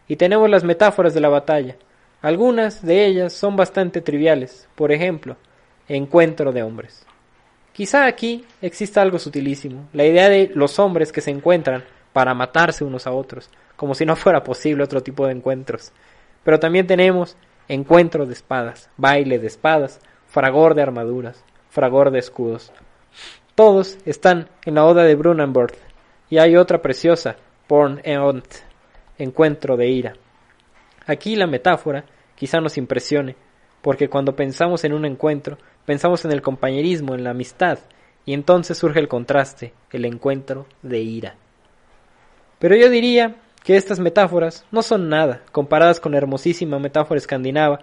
Y 0.09 0.17
tenemos 0.17 0.49
las 0.49 0.65
metáforas 0.65 1.13
de 1.13 1.21
la 1.21 1.29
batalla, 1.29 1.77
algunas 2.21 2.85
de 2.85 3.05
ellas 3.05 3.31
son 3.31 3.55
bastante 3.55 4.01
triviales, 4.01 4.67
por 4.75 4.91
ejemplo, 4.91 5.37
encuentro 5.87 6.51
de 6.51 6.63
hombres. 6.63 7.07
Quizá 7.71 8.07
aquí 8.07 8.43
exista 8.61 9.01
algo 9.01 9.19
sutilísimo, 9.19 9.87
la 9.93 10.03
idea 10.03 10.27
de 10.27 10.51
los 10.53 10.79
hombres 10.79 11.13
que 11.13 11.21
se 11.21 11.31
encuentran 11.31 11.85
para 12.11 12.33
matarse 12.33 12.83
unos 12.83 13.07
a 13.07 13.13
otros, 13.13 13.49
como 13.81 13.95
si 13.95 14.05
no 14.05 14.15
fuera 14.15 14.43
posible 14.43 14.83
otro 14.83 15.01
tipo 15.01 15.25
de 15.25 15.31
encuentros. 15.31 15.91
Pero 16.43 16.59
también 16.59 16.85
tenemos 16.85 17.35
encuentro 17.67 18.27
de 18.27 18.33
espadas, 18.33 18.91
baile 18.95 19.39
de 19.39 19.47
espadas, 19.47 19.99
fragor 20.27 20.75
de 20.75 20.83
armaduras, 20.83 21.43
fragor 21.71 22.11
de 22.11 22.19
escudos. 22.19 22.71
Todos 23.55 23.97
están 24.05 24.49
en 24.65 24.75
la 24.75 24.85
oda 24.85 25.03
de 25.03 25.15
Brunanburg, 25.15 25.73
y 26.29 26.37
hay 26.37 26.57
otra 26.57 26.79
preciosa, 26.79 27.37
Porn 27.65 28.01
Eont, 28.03 28.45
encuentro 29.17 29.75
de 29.77 29.87
ira. 29.87 30.13
Aquí 31.07 31.35
la 31.35 31.47
metáfora 31.47 32.05
quizá 32.35 32.61
nos 32.61 32.77
impresione, 32.77 33.35
porque 33.81 34.09
cuando 34.09 34.35
pensamos 34.35 34.83
en 34.83 34.93
un 34.93 35.05
encuentro, 35.05 35.57
pensamos 35.87 36.23
en 36.23 36.33
el 36.33 36.43
compañerismo, 36.43 37.15
en 37.15 37.23
la 37.23 37.31
amistad, 37.31 37.79
y 38.25 38.35
entonces 38.35 38.77
surge 38.77 38.99
el 38.99 39.07
contraste, 39.07 39.73
el 39.89 40.05
encuentro 40.05 40.67
de 40.83 40.99
ira. 40.99 41.35
Pero 42.59 42.75
yo 42.75 42.87
diría 42.91 43.40
que 43.63 43.77
estas 43.77 43.99
metáforas 43.99 44.65
no 44.71 44.81
son 44.81 45.09
nada 45.09 45.41
comparadas 45.51 45.99
con 45.99 46.13
la 46.13 46.17
hermosísima 46.17 46.79
metáfora 46.79 47.17
escandinava 47.17 47.79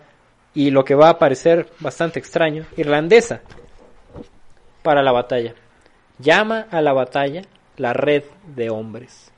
y 0.54 0.70
lo 0.70 0.84
que 0.84 0.94
va 0.94 1.10
a 1.10 1.18
parecer 1.18 1.68
bastante 1.78 2.18
extraño, 2.18 2.64
irlandesa, 2.76 3.42
para 4.82 5.02
la 5.02 5.12
batalla. 5.12 5.54
llama 6.18 6.66
a 6.70 6.80
la 6.80 6.92
batalla 6.92 7.42
la 7.76 7.92
red 7.92 8.24
de 8.56 8.70
hombres. 8.70 9.30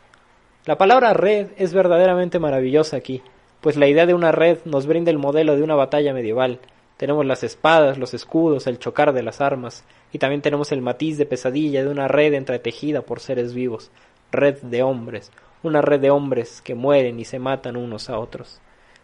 La 0.64 0.78
palabra 0.78 1.12
red 1.12 1.48
es 1.56 1.74
verdaderamente 1.74 2.38
maravillosa 2.38 2.96
aquí, 2.96 3.22
pues 3.60 3.76
la 3.76 3.88
idea 3.88 4.06
de 4.06 4.14
una 4.14 4.32
red 4.32 4.58
nos 4.64 4.86
brinda 4.86 5.10
el 5.10 5.18
modelo 5.18 5.56
de 5.56 5.62
una 5.62 5.74
batalla 5.74 6.14
medieval. 6.14 6.60
Tenemos 6.96 7.26
las 7.26 7.42
espadas, 7.42 7.98
los 7.98 8.14
escudos, 8.14 8.66
el 8.66 8.78
chocar 8.78 9.12
de 9.12 9.22
las 9.22 9.40
armas, 9.40 9.84
y 10.12 10.18
también 10.18 10.42
tenemos 10.42 10.72
el 10.72 10.80
matiz 10.80 11.18
de 11.18 11.26
pesadilla 11.26 11.82
de 11.82 11.90
una 11.90 12.08
red 12.08 12.32
entretejida 12.34 13.02
por 13.02 13.20
seres 13.20 13.52
vivos, 13.52 13.90
red 14.30 14.58
de 14.62 14.82
hombres, 14.82 15.30
una 15.62 15.82
red 15.82 16.00
de 16.00 16.10
hombres 16.10 16.60
que 16.62 16.74
mueren 16.74 17.20
y 17.20 17.24
se 17.24 17.38
matan 17.38 17.76
unos 17.76 18.10
a 18.10 18.18
otros. 18.18 18.60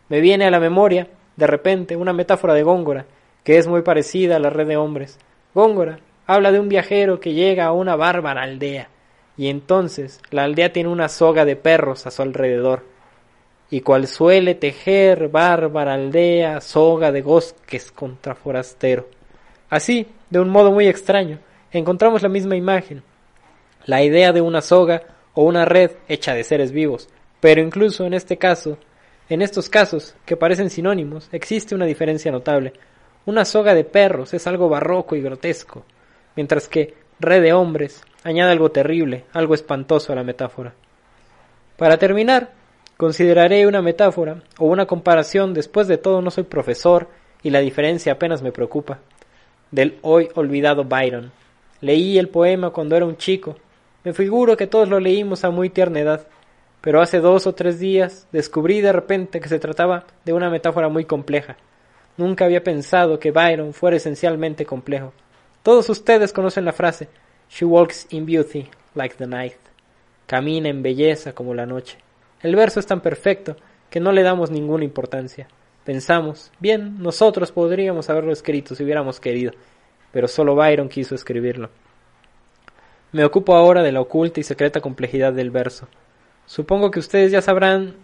Me 0.08 0.20
viene 0.20 0.46
a 0.46 0.50
la 0.50 0.60
memoria, 0.60 1.08
de 1.36 1.46
repente, 1.46 1.96
una 1.96 2.12
metáfora 2.12 2.54
de 2.54 2.62
Góngora, 2.62 3.06
que 3.44 3.58
es 3.58 3.66
muy 3.66 3.82
parecida 3.82 4.36
a 4.36 4.38
la 4.38 4.50
red 4.50 4.66
de 4.66 4.76
hombres. 4.76 5.18
Góngora 5.54 5.98
habla 6.26 6.52
de 6.52 6.60
un 6.60 6.68
viajero 6.68 7.20
que 7.20 7.34
llega 7.34 7.66
a 7.66 7.72
una 7.72 7.96
bárbara 7.96 8.42
aldea, 8.42 8.88
y 9.36 9.48
entonces 9.48 10.20
la 10.30 10.44
aldea 10.44 10.72
tiene 10.72 10.88
una 10.88 11.08
soga 11.08 11.44
de 11.44 11.56
perros 11.56 12.06
a 12.06 12.10
su 12.10 12.22
alrededor, 12.22 12.84
y 13.70 13.80
cual 13.80 14.06
suele 14.06 14.54
tejer 14.54 15.28
bárbara 15.28 15.94
aldea 15.94 16.60
soga 16.60 17.12
de 17.12 17.22
bosques 17.22 17.92
contra 17.92 18.34
forastero. 18.34 19.08
Así, 19.68 20.06
de 20.30 20.40
un 20.40 20.48
modo 20.48 20.72
muy 20.72 20.86
extraño, 20.86 21.38
encontramos 21.72 22.22
la 22.22 22.28
misma 22.28 22.56
imagen, 22.56 23.02
la 23.84 24.02
idea 24.02 24.32
de 24.32 24.40
una 24.40 24.60
soga 24.62 25.02
o 25.36 25.44
una 25.44 25.66
red 25.66 25.92
hecha 26.08 26.34
de 26.34 26.42
seres 26.42 26.72
vivos, 26.72 27.08
pero 27.40 27.60
incluso 27.60 28.06
en 28.06 28.14
este 28.14 28.38
caso, 28.38 28.78
en 29.28 29.42
estos 29.42 29.68
casos, 29.68 30.16
que 30.24 30.36
parecen 30.36 30.70
sinónimos, 30.70 31.28
existe 31.30 31.74
una 31.74 31.84
diferencia 31.84 32.32
notable. 32.32 32.72
Una 33.26 33.44
soga 33.44 33.74
de 33.74 33.84
perros 33.84 34.32
es 34.34 34.46
algo 34.46 34.68
barroco 34.68 35.14
y 35.14 35.20
grotesco, 35.20 35.84
mientras 36.36 36.68
que 36.68 36.94
red 37.20 37.42
de 37.42 37.52
hombres 37.52 38.02
añade 38.24 38.50
algo 38.50 38.70
terrible, 38.70 39.24
algo 39.32 39.54
espantoso 39.54 40.12
a 40.12 40.16
la 40.16 40.24
metáfora. 40.24 40.74
Para 41.76 41.98
terminar, 41.98 42.52
consideraré 42.96 43.66
una 43.66 43.82
metáfora 43.82 44.42
o 44.58 44.66
una 44.66 44.86
comparación, 44.86 45.52
después 45.52 45.86
de 45.86 45.98
todo 45.98 46.22
no 46.22 46.30
soy 46.30 46.44
profesor 46.44 47.08
y 47.42 47.50
la 47.50 47.60
diferencia 47.60 48.12
apenas 48.12 48.42
me 48.42 48.52
preocupa, 48.52 49.00
del 49.70 49.98
hoy 50.00 50.30
olvidado 50.34 50.84
Byron. 50.84 51.30
Leí 51.82 52.18
el 52.18 52.30
poema 52.30 52.70
cuando 52.70 52.96
era 52.96 53.04
un 53.04 53.18
chico, 53.18 53.56
me 54.06 54.12
figuro 54.12 54.56
que 54.56 54.68
todos 54.68 54.88
lo 54.88 55.00
leímos 55.00 55.42
a 55.42 55.50
muy 55.50 55.68
tierna 55.68 55.98
edad, 55.98 56.28
pero 56.80 57.02
hace 57.02 57.18
dos 57.18 57.48
o 57.48 57.56
tres 57.56 57.80
días 57.80 58.28
descubrí 58.30 58.80
de 58.80 58.92
repente 58.92 59.40
que 59.40 59.48
se 59.48 59.58
trataba 59.58 60.04
de 60.24 60.32
una 60.32 60.48
metáfora 60.48 60.88
muy 60.88 61.04
compleja. 61.04 61.56
Nunca 62.16 62.44
había 62.44 62.62
pensado 62.62 63.18
que 63.18 63.32
Byron 63.32 63.74
fuera 63.74 63.96
esencialmente 63.96 64.64
complejo. 64.64 65.12
Todos 65.64 65.90
ustedes 65.90 66.32
conocen 66.32 66.64
la 66.64 66.72
frase 66.72 67.08
She 67.50 67.64
walks 67.64 68.06
in 68.10 68.26
beauty 68.26 68.68
like 68.94 69.16
the 69.16 69.26
night. 69.26 69.58
Camina 70.28 70.68
en 70.68 70.84
belleza 70.84 71.32
como 71.32 71.52
la 71.52 71.66
noche. 71.66 71.98
El 72.42 72.54
verso 72.54 72.78
es 72.78 72.86
tan 72.86 73.00
perfecto 73.00 73.56
que 73.90 73.98
no 73.98 74.12
le 74.12 74.22
damos 74.22 74.52
ninguna 74.52 74.84
importancia. 74.84 75.48
Pensamos, 75.84 76.52
bien, 76.60 77.02
nosotros 77.02 77.50
podríamos 77.50 78.08
haberlo 78.08 78.30
escrito 78.32 78.76
si 78.76 78.84
hubiéramos 78.84 79.18
querido, 79.18 79.50
pero 80.12 80.28
solo 80.28 80.54
Byron 80.54 80.88
quiso 80.88 81.16
escribirlo. 81.16 81.70
Me 83.16 83.24
ocupo 83.24 83.56
ahora 83.56 83.82
de 83.82 83.92
la 83.92 84.02
oculta 84.02 84.40
y 84.40 84.42
secreta 84.42 84.82
complejidad 84.82 85.32
del 85.32 85.50
verso. 85.50 85.88
Supongo 86.44 86.90
que 86.90 86.98
ustedes 86.98 87.32
ya 87.32 87.40
sabrán, 87.40 87.94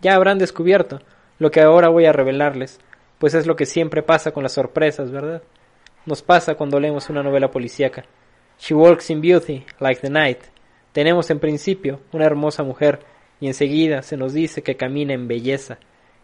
ya 0.00 0.14
habrán 0.14 0.38
descubierto 0.38 1.00
lo 1.38 1.50
que 1.50 1.60
ahora 1.60 1.90
voy 1.90 2.06
a 2.06 2.12
revelarles, 2.14 2.80
pues 3.18 3.34
es 3.34 3.46
lo 3.46 3.54
que 3.54 3.66
siempre 3.66 4.02
pasa 4.02 4.30
con 4.30 4.42
las 4.42 4.54
sorpresas, 4.54 5.10
¿verdad? 5.10 5.42
Nos 6.06 6.22
pasa 6.22 6.54
cuando 6.54 6.80
leemos 6.80 7.10
una 7.10 7.22
novela 7.22 7.50
policíaca. 7.50 8.06
She 8.58 8.72
walks 8.72 9.10
in 9.10 9.20
beauty, 9.20 9.66
like 9.78 10.00
the 10.00 10.08
night. 10.08 10.38
Tenemos 10.92 11.28
en 11.28 11.38
principio 11.38 12.00
una 12.10 12.24
hermosa 12.24 12.62
mujer, 12.62 13.00
y 13.40 13.48
enseguida 13.48 14.00
se 14.00 14.16
nos 14.16 14.32
dice 14.32 14.62
que 14.62 14.78
camina 14.78 15.12
en 15.12 15.28
belleza. 15.28 15.76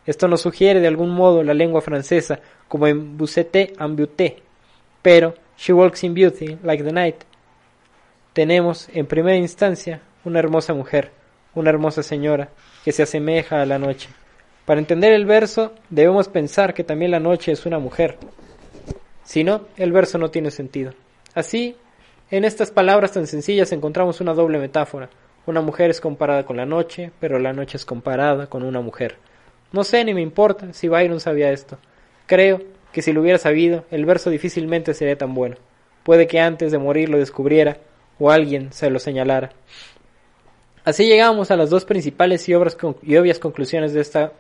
Esto 0.07 0.27
nos 0.27 0.41
sugiere 0.41 0.81
de 0.81 0.89
algún 0.89 1.11
modo 1.11 1.43
la 1.43 1.53
lengua 1.53 1.83
francesa, 1.83 2.41
como 2.67 2.87
en 2.87 3.19
Busete 3.19 3.75
en 3.79 3.95
beauté. 3.95 4.39
Pero, 5.03 5.35
she 5.59 5.75
walks 5.75 6.03
in 6.03 6.15
beauty, 6.15 6.57
like 6.63 6.83
the 6.83 6.93
night. 6.93 7.29
Tenemos, 8.33 8.89
en 8.93 9.07
primera 9.07 9.37
instancia, 9.37 10.01
una 10.25 10.39
hermosa 10.39 10.75
mujer, 10.75 11.11
una 11.55 11.71
hermosa 11.71 12.03
señora, 12.03 12.51
que 12.85 12.93
se 12.93 13.03
asemeja 13.03 13.61
a 13.61 13.67
la 13.67 13.79
noche. 13.79 14.09
Para 14.65 14.81
entender 14.81 15.13
el 15.13 15.25
verso, 15.25 15.73
debemos 15.89 16.29
pensar 16.29 16.75
que 16.75 16.85
también 16.85 17.11
la 17.11 17.21
noche 17.21 17.53
es 17.53 17.65
una 17.67 17.79
mujer. 17.79 18.19
Si 19.25 19.45
no, 19.45 19.63
el 19.77 19.93
verso 19.93 20.19
no 20.19 20.31
tiene 20.31 20.51
sentido. 20.51 20.93
Así, 21.35 21.77
en 22.31 22.45
estas 22.45 22.71
palabras 22.71 23.13
tan 23.13 23.27
sencillas 23.27 23.73
encontramos 23.73 24.21
una 24.21 24.35
doble 24.35 24.59
metáfora. 24.59 25.09
Una 25.47 25.63
mujer 25.63 25.91
es 25.91 26.01
comparada 26.01 26.45
con 26.45 26.59
la 26.59 26.67
noche, 26.67 27.11
pero 27.21 27.39
la 27.39 27.55
noche 27.55 27.79
es 27.79 27.87
comparada 27.87 28.49
con 28.49 28.63
una 28.63 28.83
mujer. 28.83 29.17
No 29.73 29.85
sé 29.85 30.05
ni 30.05 30.13
me 30.13 30.21
importa 30.21 30.73
si 30.75 30.89
Byron 30.89 31.21
sabía 31.21 31.51
esto. 31.51 31.79
Creo 32.27 32.61
que 32.93 33.01
si 33.01 33.13
lo 33.13 33.23
hubiera 33.23 33.39
sabido, 33.39 33.85
el 33.91 34.05
verso 34.05 34.29
difícilmente 34.29 34.93
sería 34.93 35.17
tan 35.17 35.35
bueno. 35.35 35.57
Puede 36.03 36.27
que 36.27 36.41
antes 36.41 36.73
de 36.73 36.79
morir 36.79 37.09
lo 37.09 37.19
descubriera 37.19 37.79
o 38.19 38.31
alguien 38.31 38.73
se 38.73 38.91
lo 38.91 38.99
señalara. 38.99 39.51
Así 40.85 41.07
llegamos 41.07 41.51
a 41.51 41.57
las 41.57 41.71
dos 41.71 41.85
principales 41.85 42.49
y, 42.49 42.55
obvias 42.55 43.39
conclusiones 43.39 43.93
de 43.93 44.01
esta 44.01 44.33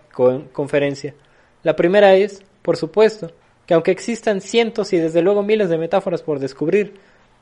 conferencia. 0.52 1.14
La 1.62 1.76
primera 1.76 2.14
es, 2.14 2.42
por 2.62 2.76
supuesto, 2.76 3.32
que 3.66 3.74
aunque 3.74 3.90
existan 3.90 4.40
cientos 4.40 4.92
y 4.92 4.98
desde 4.98 5.20
luego 5.20 5.42
miles 5.42 5.68
de 5.68 5.76
metáforas 5.76 6.22
por 6.22 6.38
descubrir, 6.38 6.94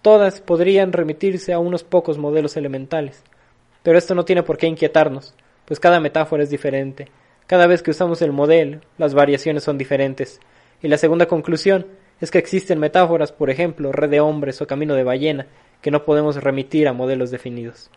Todas 0.07 0.41
podrían 0.41 0.93
remitirse 0.93 1.53
a 1.53 1.59
unos 1.59 1.83
pocos 1.83 2.17
modelos 2.17 2.57
elementales. 2.57 3.25
Pero 3.83 3.99
esto 3.99 4.15
no 4.15 4.25
tiene 4.25 4.45
por 4.45 4.57
qué 4.57 4.69
inquietarnos, 4.69 5.35
pues 5.65 5.81
cada 5.81 5.99
metáfora 5.99 6.45
es 6.45 6.49
diferente. 6.49 7.09
Cada 7.49 7.67
vez 7.67 7.83
que 7.83 7.91
usamos 7.91 8.23
el 8.23 8.31
modelo, 8.31 8.81
las 8.99 9.15
variaciones 9.15 9.65
son 9.65 9.79
diferentes. 9.79 10.39
Y 10.81 10.87
la 10.87 10.97
segunda 10.97 11.27
conclusión 11.27 11.89
es 12.21 12.31
que 12.31 12.39
existen 12.39 12.79
metáforas, 12.79 13.33
por 13.33 13.51
ejemplo, 13.51 13.91
red 13.91 14.09
de 14.09 14.21
hombres 14.21 14.63
o 14.63 14.69
camino 14.69 14.95
de 14.95 15.03
ballena, 15.03 15.47
que 15.81 15.91
no 15.91 16.05
podemos 16.05 16.43
remitir 16.43 16.89
a 16.89 16.93
modelos 16.93 17.31
definidos. 17.31 17.91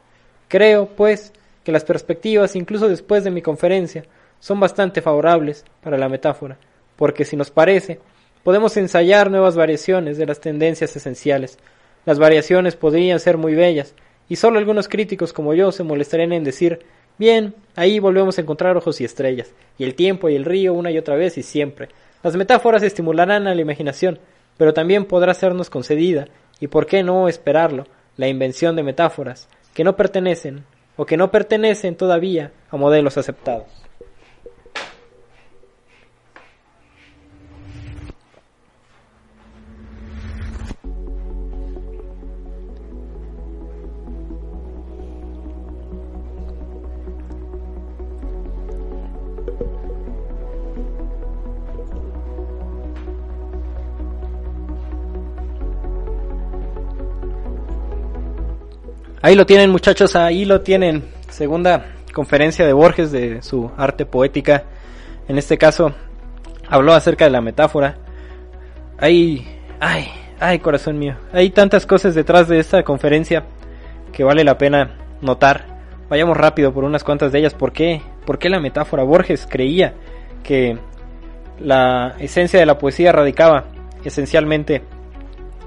Creo, 0.48 0.88
pues, 0.88 1.34
que 1.64 1.72
las 1.72 1.84
perspectivas, 1.84 2.56
incluso 2.56 2.88
después 2.88 3.24
de 3.24 3.32
mi 3.32 3.42
conferencia, 3.42 4.04
son 4.40 4.60
bastante 4.60 5.02
favorables 5.02 5.66
para 5.82 5.98
la 5.98 6.10
metáfora, 6.10 6.58
porque 6.96 7.26
si 7.26 7.36
nos 7.36 7.52
parece, 7.52 8.00
podemos 8.44 8.76
ensayar 8.78 9.30
nuevas 9.30 9.56
variaciones 9.56 10.18
de 10.18 10.26
las 10.26 10.40
tendencias 10.40 10.96
esenciales, 10.96 11.58
las 12.06 12.20
variaciones 12.20 12.76
podrían 12.76 13.20
ser 13.20 13.38
muy 13.38 13.56
bellas, 13.56 13.94
y 14.28 14.36
solo 14.36 14.60
algunos 14.60 14.88
críticos 14.88 15.34
como 15.34 15.54
yo 15.54 15.72
se 15.72 15.84
molestarían 15.84 16.34
en 16.34 16.44
decir 16.44 16.80
Bien, 17.20 17.54
ahí 17.76 18.00
volvemos 18.00 18.38
a 18.38 18.42
encontrar 18.42 18.78
ojos 18.78 19.02
y 19.02 19.04
estrellas, 19.04 19.54
y 19.78 19.84
el 19.84 19.94
tiempo 19.94 20.30
y 20.30 20.36
el 20.36 20.46
río 20.46 20.74
una 20.74 20.90
y 20.90 20.98
otra 20.98 21.18
vez 21.18 21.38
y 21.38 21.44
siempre. 21.44 21.90
Las 22.24 22.38
metáforas 22.38 22.82
estimularán 22.82 23.46
a 23.46 23.54
la 23.54 23.60
imaginación, 23.60 24.20
pero 24.56 24.74
también 24.74 25.04
podrá 25.04 25.34
sernos 25.34 25.70
concedida, 25.70 26.30
y 26.60 26.68
por 26.68 26.86
qué 26.86 27.04
no 27.04 27.28
esperarlo, 27.28 27.86
la 28.18 28.28
invención 28.28 28.76
de 28.76 28.84
metáforas, 28.84 29.48
que 29.74 29.84
no 29.84 29.96
pertenecen, 29.96 30.66
o 30.98 31.06
que 31.06 31.18
no 31.18 31.32
pertenecen 31.32 31.96
todavía 31.96 32.52
a 32.70 32.78
modelos 32.78 33.18
aceptados. 33.18 33.79
Ahí 59.22 59.36
lo 59.36 59.46
tienen 59.46 59.70
muchachos, 59.70 60.16
ahí 60.16 60.46
lo 60.46 60.62
tienen. 60.62 61.04
Segunda 61.30 61.94
conferencia 62.14 62.66
de 62.66 62.72
Borges 62.74 63.12
de 63.12 63.42
su 63.42 63.70
arte 63.78 64.06
poética. 64.06 64.64
En 65.28 65.38
este 65.38 65.58
caso 65.58 65.94
habló 66.70 66.94
acerca 66.94 67.26
de 67.26 67.32
la 67.32 67.42
metáfora. 67.42 67.98
Hay, 68.98 69.46
ay, 69.80 70.08
ay 70.40 70.60
corazón 70.60 70.98
mío, 70.98 71.16
hay 71.34 71.50
tantas 71.50 71.86
cosas 71.86 72.16
detrás 72.16 72.48
de 72.48 72.60
esta 72.60 72.84
conferencia 72.84 73.44
que 74.14 74.24
vale 74.24 74.44
la 74.44 74.58
pena 74.58 74.98
notar. 75.22 75.80
Vayamos 76.10 76.38
rápido 76.38 76.74
por 76.74 76.86
unas 76.86 77.04
cuantas 77.04 77.32
de 77.32 77.40
ellas. 77.40 77.54
¿Por 77.54 77.74
qué? 77.74 78.02
¿Por 78.26 78.40
qué 78.40 78.50
la 78.50 78.60
metáfora? 78.60 79.04
Borges 79.04 79.48
creía 79.50 79.94
que 80.44 80.78
la 81.60 82.16
esencia 82.20 82.60
de 82.60 82.66
la 82.66 82.78
poesía 82.78 83.12
radicaba 83.12 83.66
esencialmente 84.04 84.82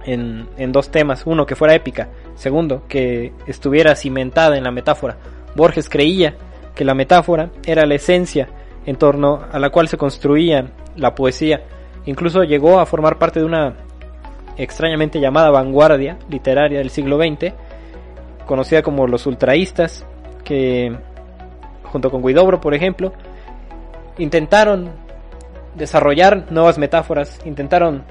en, 0.04 0.72
dos 0.72 0.90
temas. 0.90 1.24
Uno, 1.26 1.46
que 1.46 1.56
fuera 1.56 1.74
épica 1.74 2.08
Segundo, 2.34 2.82
que 2.88 3.32
estuviera 3.46 3.94
cimentada 3.94 4.56
en 4.56 4.64
la 4.64 4.70
metáfora. 4.70 5.16
Borges 5.54 5.88
creía 5.88 6.34
que 6.74 6.84
la 6.84 6.94
metáfora 6.94 7.50
era 7.64 7.86
la 7.86 7.94
esencia 7.94 8.48
en 8.86 8.96
torno 8.96 9.40
a 9.52 9.58
la 9.58 9.70
cual 9.70 9.88
se 9.88 9.96
construía 9.98 10.72
la 10.96 11.14
poesía. 11.14 11.62
Incluso 12.06 12.42
llegó 12.42 12.80
a 12.80 12.86
formar 12.86 13.18
parte 13.18 13.40
de 13.40 13.46
una 13.46 13.74
extrañamente 14.56 15.20
llamada 15.20 15.50
vanguardia 15.50 16.18
literaria 16.28 16.78
del 16.78 16.90
siglo 16.90 17.18
XX, 17.18 17.52
conocida 18.46 18.82
como 18.82 19.06
los 19.06 19.26
ultraístas, 19.26 20.04
que 20.44 20.96
junto 21.84 22.10
con 22.10 22.22
Guidobro, 22.22 22.60
por 22.60 22.74
ejemplo, 22.74 23.12
intentaron 24.18 24.90
desarrollar 25.74 26.50
nuevas 26.50 26.78
metáforas, 26.78 27.40
intentaron 27.44 28.04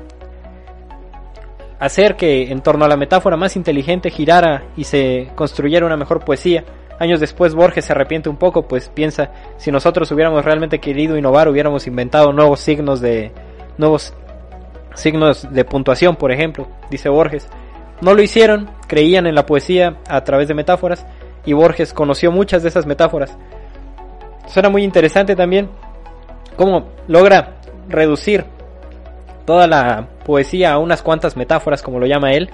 hacer 1.82 2.16
que 2.16 2.52
en 2.52 2.62
torno 2.62 2.86
a 2.86 2.88
la 2.88 2.96
metáfora 2.96 3.36
más 3.36 3.56
inteligente 3.56 4.12
girara 4.12 4.66
y 4.78 4.84
se 4.84 5.32
construyera 5.34 5.86
una 5.86 5.98
mejor 5.98 6.24
poesía. 6.24 6.64
Años 7.00 7.20
después 7.20 7.56
Borges 7.56 7.86
se 7.86 7.92
arrepiente 7.92 8.30
un 8.30 8.38
poco, 8.38 8.68
pues 8.68 8.88
piensa, 8.90 9.32
si 9.58 9.72
nosotros 9.72 10.12
hubiéramos 10.12 10.46
realmente 10.46 10.78
querido 10.78 11.18
innovar, 11.18 11.50
hubiéramos 11.50 11.88
inventado 11.88 12.32
nuevos 12.34 12.60
signos 12.60 13.02
de 13.02 13.32
nuevos 13.80 14.14
signos 14.94 15.52
de 15.52 15.66
puntuación, 15.66 16.16
por 16.16 16.32
ejemplo, 16.32 16.68
dice 16.92 17.10
Borges. 17.10 17.50
No 18.00 18.14
lo 18.14 18.22
hicieron, 18.22 18.70
creían 18.88 19.26
en 19.26 19.34
la 19.34 19.48
poesía 19.48 19.98
a 20.08 20.24
través 20.24 20.48
de 20.48 20.54
metáforas 20.54 21.08
y 21.48 21.54
Borges 21.54 21.94
conoció 21.94 22.32
muchas 22.32 22.62
de 22.62 22.70
esas 22.70 22.86
metáforas. 22.86 23.36
Suena 24.46 24.70
muy 24.70 24.84
interesante 24.84 25.36
también 25.36 25.68
cómo 26.56 26.90
logra 27.08 27.56
reducir 27.90 28.46
toda 29.46 29.68
la 29.68 30.08
poesía 30.26 30.74
a 30.74 30.78
unas 30.78 31.02
cuantas 31.02 31.36
metáforas, 31.36 31.82
como 31.82 32.00
lo 32.00 32.06
llama 32.06 32.34
él, 32.34 32.50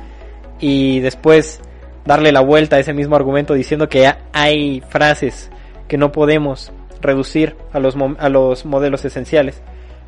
y 0.60 1.00
después 1.00 1.62
darle 2.06 2.32
la 2.32 2.42
vuelta 2.42 2.78
a 2.78 2.80
ese 2.80 2.94
mismo 2.94 3.16
argumento 3.16 3.54
diciendo 3.54 3.90
que 3.90 4.12
hay 4.34 4.82
frases 4.90 5.52
que 5.88 5.98
no 5.98 6.12
podemos 6.12 6.72
reducir 7.02 7.56
a 7.74 7.80
los, 7.80 7.96
a 8.18 8.30
los 8.30 8.66
modelos 8.66 9.06
esenciales, 9.06 9.62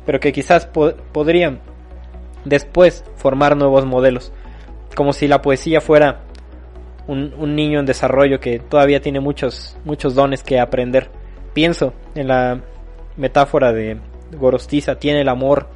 pero 0.06 0.18
que 0.18 0.32
quizás 0.32 0.66
podrían 0.66 1.60
después 2.44 3.04
formar 3.16 3.56
nuevos 3.56 3.84
modelos, 3.84 4.32
como 4.96 5.12
si 5.12 5.28
la 5.28 5.42
poesía 5.42 5.80
fuera 5.80 6.22
un, 7.06 7.34
un, 7.38 7.54
niño 7.54 7.80
en 7.80 7.86
desarrollo 7.86 8.40
que 8.40 8.58
todavía 8.58 9.00
tiene 9.00 9.20
muchos, 9.20 9.76
muchos 9.84 10.14
dones 10.14 10.42
que 10.42 10.58
aprender. 10.58 11.10
Pienso 11.52 11.92
en 12.14 12.28
la 12.28 12.60
metáfora 13.16 13.72
de 13.72 13.98
Gorostiza, 14.32 14.96
tiene 14.96 15.22
el 15.22 15.28
amor 15.28 15.68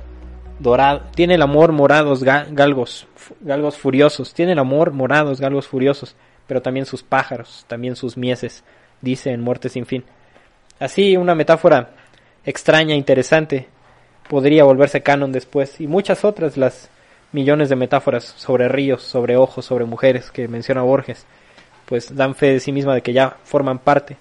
dorado, 0.64 1.02
tiene 1.14 1.34
el 1.34 1.42
amor 1.42 1.72
morados 1.72 2.24
galgos, 2.24 3.06
galgos 3.40 3.76
furiosos, 3.76 4.34
tiene 4.34 4.52
el 4.52 4.58
amor 4.58 4.92
morados 4.92 5.40
galgos 5.40 5.68
furiosos, 5.68 6.16
pero 6.48 6.62
también 6.62 6.86
sus 6.86 7.02
pájaros, 7.02 7.64
también 7.68 7.94
sus 7.94 8.16
mieses, 8.16 8.64
dice 9.00 9.30
en 9.30 9.42
Muerte 9.42 9.68
sin 9.68 9.86
fin. 9.86 10.04
Así 10.80 11.16
una 11.16 11.34
metáfora 11.34 11.90
extraña, 12.44 12.96
interesante, 12.96 13.68
podría 14.28 14.64
volverse 14.64 15.02
canon 15.02 15.32
después, 15.32 15.80
y 15.80 15.86
muchas 15.86 16.24
otras 16.24 16.56
las 16.56 16.90
millones 17.30 17.68
de 17.68 17.76
metáforas 17.76 18.24
sobre 18.24 18.68
ríos, 18.68 19.02
sobre 19.02 19.36
ojos, 19.36 19.66
sobre 19.66 19.84
mujeres 19.84 20.30
que 20.30 20.48
menciona 20.48 20.82
Borges, 20.82 21.26
pues 21.84 22.16
dan 22.16 22.34
fe 22.34 22.54
de 22.54 22.60
sí 22.60 22.72
misma 22.72 22.94
de 22.94 23.02
que 23.02 23.12
ya 23.12 23.36
forman 23.44 23.78
parte 23.78 24.16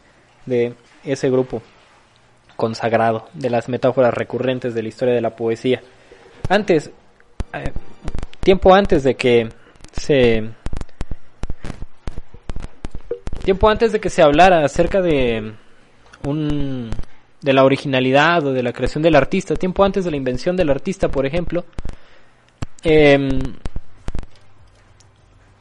de 0.46 0.74
ese 1.06 1.30
grupo 1.30 1.62
consagrado 2.58 3.30
de 3.34 3.50
las 3.50 3.70
metáforas 3.70 4.14
recurrentes 4.14 4.74
de 4.74 4.84
la 4.84 4.90
historia 4.90 5.14
de 5.14 5.22
la 5.22 5.36
poesía 5.36 5.82
antes, 6.50 6.92
eh, 7.54 7.72
tiempo 8.42 8.74
antes 8.74 9.04
de 9.04 9.16
que 9.16 9.50
se 9.92 10.50
tiempo 13.44 13.70
antes 13.70 13.92
de 13.92 14.00
que 14.00 14.10
se 14.10 14.22
hablara 14.22 14.64
acerca 14.64 15.02
de 15.02 15.54
un 16.26 16.90
de 17.42 17.54
la 17.54 17.66
originalidad 17.66 18.46
o 18.48 18.54
de 18.54 18.64
la 18.64 18.72
creación 18.72 19.04
del 19.04 19.16
artista, 19.16 19.56
tiempo 19.56 19.84
antes 19.84 20.06
de 20.06 20.12
la 20.12 20.18
invención 20.18 20.56
del 20.56 20.70
artista, 20.70 21.10
por 21.10 21.26
ejemplo, 21.26 21.66
em, 22.84 23.30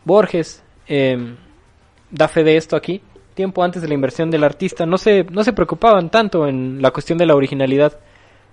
Borges 0.05 0.63
em, 0.87 1.37
da 2.11 2.29
fe 2.29 2.45
de 2.45 2.57
esto 2.57 2.77
aquí. 2.77 3.01
Tiempo 3.35 3.65
antes 3.65 3.83
de 3.83 3.89
la 3.89 3.95
inversión 3.95 4.31
del 4.31 4.45
artista, 4.45 4.87
no 4.87 4.99
se, 4.99 5.25
no 5.25 5.43
se 5.43 5.53
preocupaban 5.53 6.11
tanto 6.11 6.47
en 6.47 6.81
la 6.83 6.91
cuestión 6.91 7.19
de 7.19 7.27
la 7.27 7.35
originalidad 7.35 7.99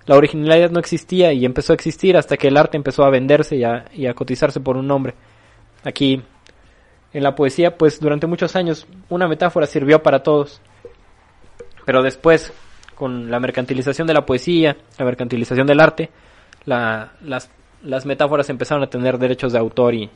la 0.06 0.16
originalidad 0.16 0.72
no 0.72 0.80
existía 0.80 1.34
y 1.34 1.46
empezó 1.46 1.74
a 1.74 1.76
existir 1.76 2.18
hasta 2.18 2.38
que 2.38 2.48
el 2.48 2.58
arte 2.58 2.78
empezó 2.78 3.04
a 3.04 3.10
venderse 3.10 3.56
y 3.56 3.64
a, 3.64 3.86
y 3.94 4.08
a 4.08 4.14
cotizarse 4.14 4.60
por 4.60 4.78
un 4.78 4.88
nombre. 4.88 5.14
Aquí, 5.84 6.22
en 7.14 7.24
la 7.24 7.36
poesía, 7.36 7.78
pues 7.78 8.00
durante 8.00 8.28
muchos 8.28 8.56
años 8.56 8.88
una 9.10 9.28
metáfora 9.28 9.68
sirvió 9.68 10.02
para 10.02 10.24
todos. 10.24 10.62
Pero 11.86 12.04
después, 12.04 12.54
con 12.96 13.32
la 13.32 13.40
mercantilización 13.40 14.08
de 14.08 14.14
la 14.14 14.26
poesía, 14.26 14.78
la 14.98 15.06
mercantilización 15.06 15.66
del 15.68 15.80
arte, 15.80 16.10
la, 16.66 17.14
las, 17.22 17.50
las, 17.84 18.06
metáforas 18.06 18.50
empezaron 18.50 18.84
a 18.84 18.90
tener 18.90 19.18
derechos 19.18 19.54
de 19.54 19.60
autor 19.60 19.94
y, 19.96 20.10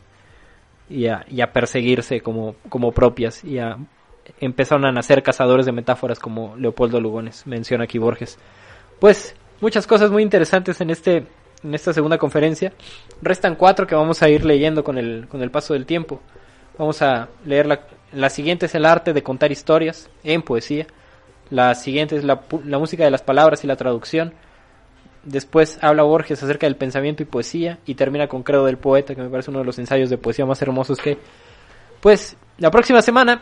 y, 0.89 1.07
a, 1.07 1.25
a, 1.41 1.53
perseguirse 1.53 2.21
como, 2.21 2.55
como 2.69 2.91
propias 2.91 3.43
y 3.43 3.57
empezaron 4.39 4.85
a 4.85 4.91
nacer 4.91 5.23
cazadores 5.23 5.65
de 5.65 5.71
metáforas 5.71 6.19
como 6.19 6.55
Leopoldo 6.57 6.99
Lugones, 6.99 7.47
menciona 7.47 7.85
aquí 7.85 7.97
Borges. 7.97 8.37
Pues 8.99 9.35
muchas 9.63 9.87
cosas 9.87 10.11
muy 10.11 10.21
interesantes 10.21 10.79
en 10.81 10.89
este 10.89 11.25
en 11.63 11.73
esta 11.73 11.93
segunda 11.93 12.17
conferencia. 12.17 12.73
Restan 13.21 13.55
cuatro 13.55 13.87
que 13.87 13.95
vamos 13.95 14.21
a 14.21 14.27
ir 14.27 14.43
leyendo 14.43 14.83
con 14.83 14.97
el, 14.97 15.27
con 15.29 15.41
el 15.41 15.49
paso 15.49 15.73
del 15.73 15.85
tiempo. 15.85 16.19
Vamos 16.77 17.01
a 17.01 17.29
leer 17.45 17.65
la, 17.65 17.87
la 18.11 18.29
siguiente 18.29 18.65
es 18.65 18.75
el 18.75 18.85
arte 18.85 19.13
de 19.13 19.23
contar 19.23 19.53
historias 19.53 20.09
en 20.25 20.41
poesía. 20.41 20.87
La 21.49 21.73
siguiente 21.73 22.17
es 22.17 22.25
la, 22.25 22.41
la 22.65 22.77
música 22.79 23.05
de 23.05 23.11
las 23.11 23.21
palabras 23.21 23.63
y 23.63 23.67
la 23.67 23.77
traducción. 23.77 24.33
Después 25.23 25.79
habla 25.81 26.03
Borges 26.03 26.43
acerca 26.43 26.67
del 26.67 26.75
pensamiento 26.75 27.23
y 27.23 27.25
poesía 27.25 27.79
y 27.85 27.95
termina 27.95 28.27
con 28.27 28.43
Credo 28.43 28.65
del 28.65 28.77
Poeta, 28.77 29.15
que 29.15 29.21
me 29.21 29.29
parece 29.29 29.49
uno 29.49 29.59
de 29.59 29.65
los 29.65 29.79
ensayos 29.79 30.09
de 30.09 30.17
poesía 30.17 30.45
más 30.45 30.61
hermosos 30.61 30.99
que... 30.99 31.17
Pues 32.01 32.35
la 32.57 32.69
próxima 32.69 33.01
semana 33.01 33.41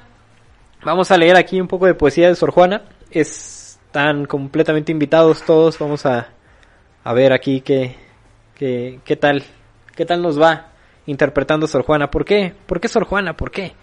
vamos 0.83 1.09
a 1.09 1.17
leer 1.17 1.37
aquí 1.37 1.59
un 1.59 1.67
poco 1.67 1.87
de 1.87 1.95
poesía 1.95 2.27
de 2.27 2.35
Sor 2.35 2.51
Juana. 2.51 2.83
Es 3.09 3.60
están 3.91 4.23
completamente 4.23 4.93
invitados 4.93 5.43
todos. 5.43 5.77
Vamos 5.77 6.05
a, 6.05 6.29
a 7.03 7.13
ver 7.13 7.33
aquí 7.33 7.59
qué, 7.59 7.97
qué, 8.55 9.01
qué 9.03 9.17
tal, 9.17 9.43
qué 9.97 10.05
tal 10.05 10.21
nos 10.21 10.41
va 10.41 10.69
interpretando 11.07 11.67
Sor 11.67 11.83
Juana. 11.83 12.09
¿Por 12.09 12.23
qué? 12.23 12.53
¿Por 12.67 12.79
qué 12.79 12.87
Sor 12.87 13.03
Juana? 13.03 13.35
¿Por 13.35 13.51
qué? 13.51 13.73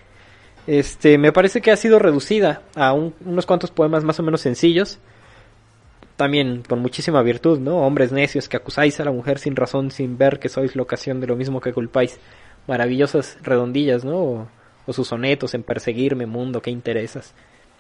Este, 0.67 1.19
me 1.19 1.31
parece 1.31 1.61
que 1.61 1.71
ha 1.71 1.77
sido 1.77 1.99
reducida 1.99 2.63
a 2.75 2.95
unos 2.95 3.45
cuantos 3.45 3.71
poemas 3.71 4.03
más 4.03 4.19
o 4.19 4.23
menos 4.23 4.41
sencillos. 4.41 4.99
También 6.17 6.63
con 6.67 6.79
muchísima 6.79 7.21
virtud, 7.21 7.59
¿no? 7.59 7.77
Hombres 7.87 8.11
necios 8.11 8.49
que 8.49 8.57
acusáis 8.57 8.99
a 9.01 9.05
la 9.05 9.13
mujer 9.13 9.39
sin 9.39 9.57
razón, 9.57 9.91
sin 9.91 10.17
ver 10.17 10.39
que 10.39 10.49
sois 10.49 10.75
la 10.75 10.85
ocasión 10.85 11.21
de 11.21 11.27
lo 11.27 11.37
mismo 11.37 11.61
que 11.61 11.75
culpáis. 11.75 12.19
Maravillosas 12.67 13.37
redondillas, 13.43 14.07
¿no? 14.07 14.17
O, 14.17 14.49
o 14.87 14.93
sus 14.95 15.09
sonetos 15.09 15.53
en 15.53 15.65
perseguirme, 15.65 16.25
mundo, 16.25 16.63
qué 16.63 16.71
interesas. 16.71 17.35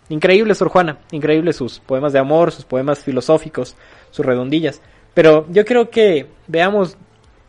Increíble 0.08 0.54
Sor 0.54 0.68
Juana, 0.68 0.98
increíble 1.10 1.52
sus 1.52 1.80
poemas 1.80 2.12
de 2.12 2.18
amor, 2.18 2.50
sus 2.50 2.64
poemas 2.64 3.00
filosóficos, 3.00 3.76
sus 4.10 4.24
redondillas. 4.24 4.80
Pero 5.14 5.46
yo 5.50 5.64
creo 5.64 5.90
que 5.90 6.26
veamos 6.46 6.96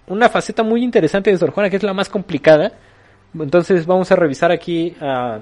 una 0.07 0.28
faceta 0.28 0.64
muy 0.64 0.84
interesante 0.84 1.32
de 1.32 1.38
Sor 1.38 1.51
Juana, 1.51 1.70
que 1.70 1.78
es 1.78 1.84
la 1.84 1.93
más 1.93 2.10
complicada. 2.10 2.74
Entonces 3.38 3.86
vamos 3.86 4.12
a 4.12 4.16
revisar 4.16 4.51
aquí 4.51 4.95
a 4.99 5.39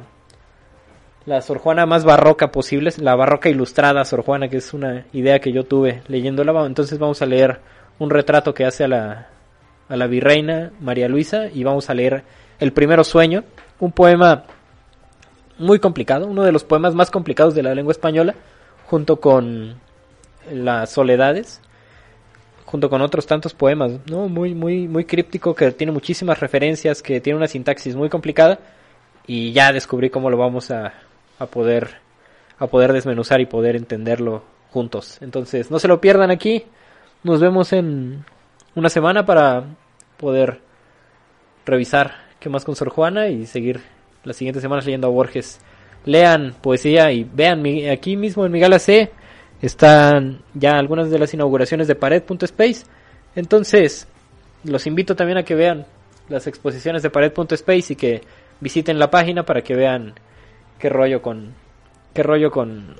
la 1.25 1.41
Sor 1.41 1.57
Juana 1.57 1.85
más 1.85 2.05
barroca 2.05 2.51
posible, 2.51 2.91
la 2.97 3.15
barroca 3.15 3.49
ilustrada 3.49 4.05
Sor 4.05 4.23
Juana, 4.23 4.47
que 4.47 4.57
es 4.57 4.73
una 4.73 5.05
idea 5.13 5.39
que 5.39 5.51
yo 5.51 5.63
tuve 5.63 6.03
leyéndola. 6.07 6.65
Entonces 6.65 6.99
vamos 6.99 7.21
a 7.21 7.25
leer 7.25 7.59
un 7.97 8.09
retrato 8.09 8.53
que 8.53 8.65
hace 8.65 8.83
a 8.83 8.87
la, 8.87 9.29
a 9.89 9.95
la 9.95 10.07
virreina 10.07 10.71
María 10.79 11.07
Luisa 11.07 11.47
y 11.53 11.63
vamos 11.63 11.89
a 11.89 11.93
leer 11.93 12.23
El 12.59 12.73
primero 12.73 13.03
sueño, 13.03 13.43
un 13.79 13.91
poema 13.91 14.43
muy 15.59 15.79
complicado, 15.79 16.27
uno 16.27 16.43
de 16.43 16.51
los 16.51 16.63
poemas 16.63 16.93
más 16.95 17.11
complicados 17.11 17.55
de 17.55 17.63
la 17.63 17.75
lengua 17.75 17.91
española, 17.91 18.35
junto 18.87 19.19
con 19.19 19.75
las 20.51 20.91
soledades, 20.91 21.61
junto 22.65 22.89
con 22.89 23.01
otros 23.01 23.25
tantos 23.25 23.53
poemas, 23.53 23.93
¿no? 24.09 24.27
Muy, 24.27 24.53
muy, 24.53 24.87
muy 24.87 25.05
críptico, 25.05 25.55
que 25.55 25.71
tiene 25.71 25.91
muchísimas 25.91 26.39
referencias, 26.39 27.01
que 27.01 27.21
tiene 27.21 27.37
una 27.37 27.47
sintaxis 27.47 27.95
muy 27.95 28.09
complicada, 28.09 28.59
y 29.25 29.51
ya 29.51 29.73
descubrí 29.73 30.09
cómo 30.09 30.29
lo 30.29 30.37
vamos 30.37 30.71
a, 30.71 30.93
a 31.39 31.45
poder, 31.47 31.95
a 32.59 32.67
poder 32.67 32.93
desmenuzar 32.93 33.41
y 33.41 33.45
poder 33.45 33.75
entenderlo 33.75 34.43
juntos. 34.71 35.17
Entonces, 35.21 35.71
no 35.71 35.79
se 35.79 35.87
lo 35.87 35.99
pierdan 35.99 36.31
aquí, 36.31 36.63
nos 37.23 37.39
vemos 37.39 37.73
en 37.73 38.23
una 38.75 38.89
semana 38.89 39.25
para 39.25 39.63
poder 40.17 40.61
revisar 41.65 42.15
qué 42.39 42.49
más 42.49 42.63
con 42.63 42.75
Sor 42.75 42.89
Juana 42.89 43.27
y 43.27 43.45
seguir 43.45 43.81
las 44.23 44.35
siguientes 44.35 44.61
semanas 44.61 44.85
leyendo 44.85 45.07
a 45.07 45.11
Borges. 45.11 45.59
Lean 46.05 46.55
poesía 46.61 47.11
y 47.11 47.23
vean 47.23 47.63
aquí 47.91 48.15
mismo 48.15 48.45
en 48.45 48.51
mi 48.51 48.61
C 48.79 49.11
están 49.61 50.43
ya 50.53 50.77
algunas 50.77 51.09
de 51.09 51.19
las 51.19 51.33
inauguraciones 51.33 51.87
de 51.87 51.95
Pared.space. 51.95 52.85
Entonces, 53.35 54.07
los 54.63 54.85
invito 54.87 55.15
también 55.15 55.37
a 55.37 55.43
que 55.43 55.55
vean 55.55 55.85
las 56.29 56.47
exposiciones 56.47 57.03
de 57.03 57.09
Pared.space 57.09 57.93
y 57.93 57.95
que 57.95 58.21
visiten 58.59 58.99
la 58.99 59.09
página 59.09 59.43
para 59.43 59.61
que 59.61 59.75
vean 59.75 60.13
qué 60.79 60.89
rollo 60.89 61.21
con 61.21 61.53
qué 62.13 62.23
rollo 62.23 62.51
con 62.51 62.95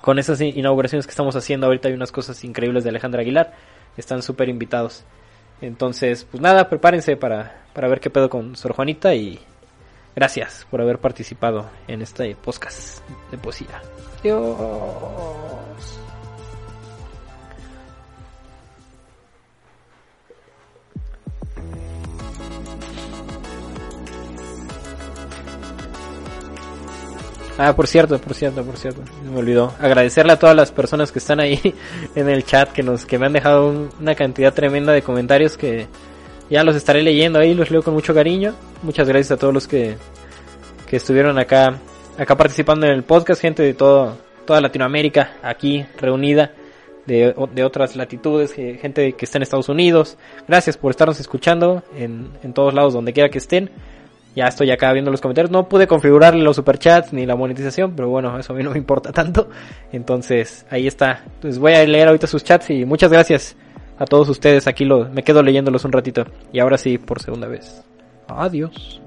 con 0.00 0.18
esas 0.18 0.40
inauguraciones 0.40 1.06
que 1.06 1.10
estamos 1.10 1.34
haciendo 1.36 1.66
ahorita 1.66 1.88
hay 1.88 1.94
unas 1.94 2.12
cosas 2.12 2.44
increíbles 2.44 2.84
de 2.84 2.90
Alejandra 2.90 3.22
Aguilar 3.22 3.54
están 3.96 4.22
súper 4.22 4.50
invitados 4.50 5.04
Entonces, 5.60 6.26
pues 6.30 6.42
nada, 6.42 6.68
prepárense 6.68 7.16
para, 7.16 7.64
para 7.72 7.88
ver 7.88 8.00
qué 8.00 8.10
pedo 8.10 8.28
con 8.28 8.56
Sor 8.56 8.72
Juanita 8.72 9.14
y 9.14 9.40
gracias 10.14 10.66
por 10.70 10.80
haber 10.80 10.98
participado 10.98 11.68
en 11.88 12.02
este 12.02 12.34
podcast 12.36 13.00
de 13.30 13.38
poesía. 13.38 13.82
Adiós. 14.20 14.56
Ah, 27.56 27.72
por 27.76 27.86
cierto, 27.86 28.18
por 28.18 28.34
cierto, 28.34 28.64
por 28.64 28.76
cierto, 28.76 29.02
me 29.30 29.38
olvidó 29.38 29.72
agradecerle 29.78 30.32
a 30.32 30.38
todas 30.38 30.56
las 30.56 30.72
personas 30.72 31.12
que 31.12 31.20
están 31.20 31.38
ahí 31.38 31.60
en 32.16 32.28
el 32.28 32.44
chat 32.44 32.70
que 32.72 32.82
nos 32.82 33.06
que 33.06 33.16
me 33.16 33.26
han 33.26 33.32
dejado 33.32 33.68
un- 33.68 33.90
una 34.00 34.16
cantidad 34.16 34.52
tremenda 34.52 34.92
de 34.92 35.02
comentarios 35.02 35.56
que 35.56 35.86
ya 36.50 36.64
los 36.64 36.76
estaré 36.76 37.02
leyendo 37.02 37.38
ahí, 37.38 37.54
los 37.54 37.70
leo 37.70 37.82
con 37.82 37.94
mucho 37.94 38.14
cariño. 38.14 38.54
Muchas 38.82 39.08
gracias 39.08 39.32
a 39.32 39.36
todos 39.36 39.52
los 39.54 39.66
que 39.66 39.96
que 40.86 40.96
estuvieron 40.96 41.38
acá 41.38 41.78
acá 42.18 42.36
participando 42.36 42.86
en 42.86 42.92
el 42.92 43.02
podcast, 43.02 43.40
gente 43.40 43.62
de 43.62 43.74
todo 43.74 44.16
toda 44.44 44.60
Latinoamérica 44.60 45.32
aquí 45.42 45.84
reunida 45.98 46.52
de, 47.06 47.34
de 47.54 47.64
otras 47.64 47.96
latitudes, 47.96 48.52
gente 48.52 49.12
que 49.12 49.24
está 49.24 49.38
en 49.38 49.42
Estados 49.42 49.68
Unidos. 49.68 50.16
Gracias 50.46 50.76
por 50.76 50.90
estarnos 50.90 51.20
escuchando 51.20 51.82
en, 51.96 52.30
en 52.42 52.52
todos 52.52 52.74
lados 52.74 52.94
donde 52.94 53.12
quiera 53.12 53.28
que 53.28 53.38
estén. 53.38 53.70
Ya 54.36 54.46
estoy 54.46 54.70
acá 54.70 54.92
viendo 54.92 55.10
los 55.10 55.20
comentarios. 55.20 55.50
No 55.50 55.68
pude 55.68 55.86
configurar 55.86 56.34
los 56.34 56.56
superchats 56.56 57.12
ni 57.12 57.24
la 57.24 57.36
monetización, 57.36 57.94
pero 57.94 58.08
bueno, 58.08 58.36
eso 58.38 58.52
a 58.52 58.56
mí 58.56 58.64
no 58.64 58.70
me 58.72 58.78
importa 58.78 59.12
tanto. 59.12 59.48
Entonces, 59.92 60.66
ahí 60.70 60.86
está. 60.86 61.22
Entonces 61.34 61.58
voy 61.58 61.74
a 61.74 61.86
leer 61.86 62.08
ahorita 62.08 62.26
sus 62.26 62.42
chats 62.42 62.70
y 62.70 62.84
muchas 62.84 63.12
gracias 63.12 63.56
a 63.98 64.04
todos 64.04 64.28
ustedes. 64.28 64.66
Aquí 64.66 64.84
lo, 64.84 65.08
me 65.08 65.22
quedo 65.22 65.42
leyéndolos 65.42 65.84
un 65.84 65.92
ratito. 65.92 66.24
Y 66.52 66.60
ahora 66.60 66.78
sí, 66.78 66.98
por 66.98 67.20
segunda 67.20 67.46
vez. 67.46 67.84
Adiós. 68.28 69.00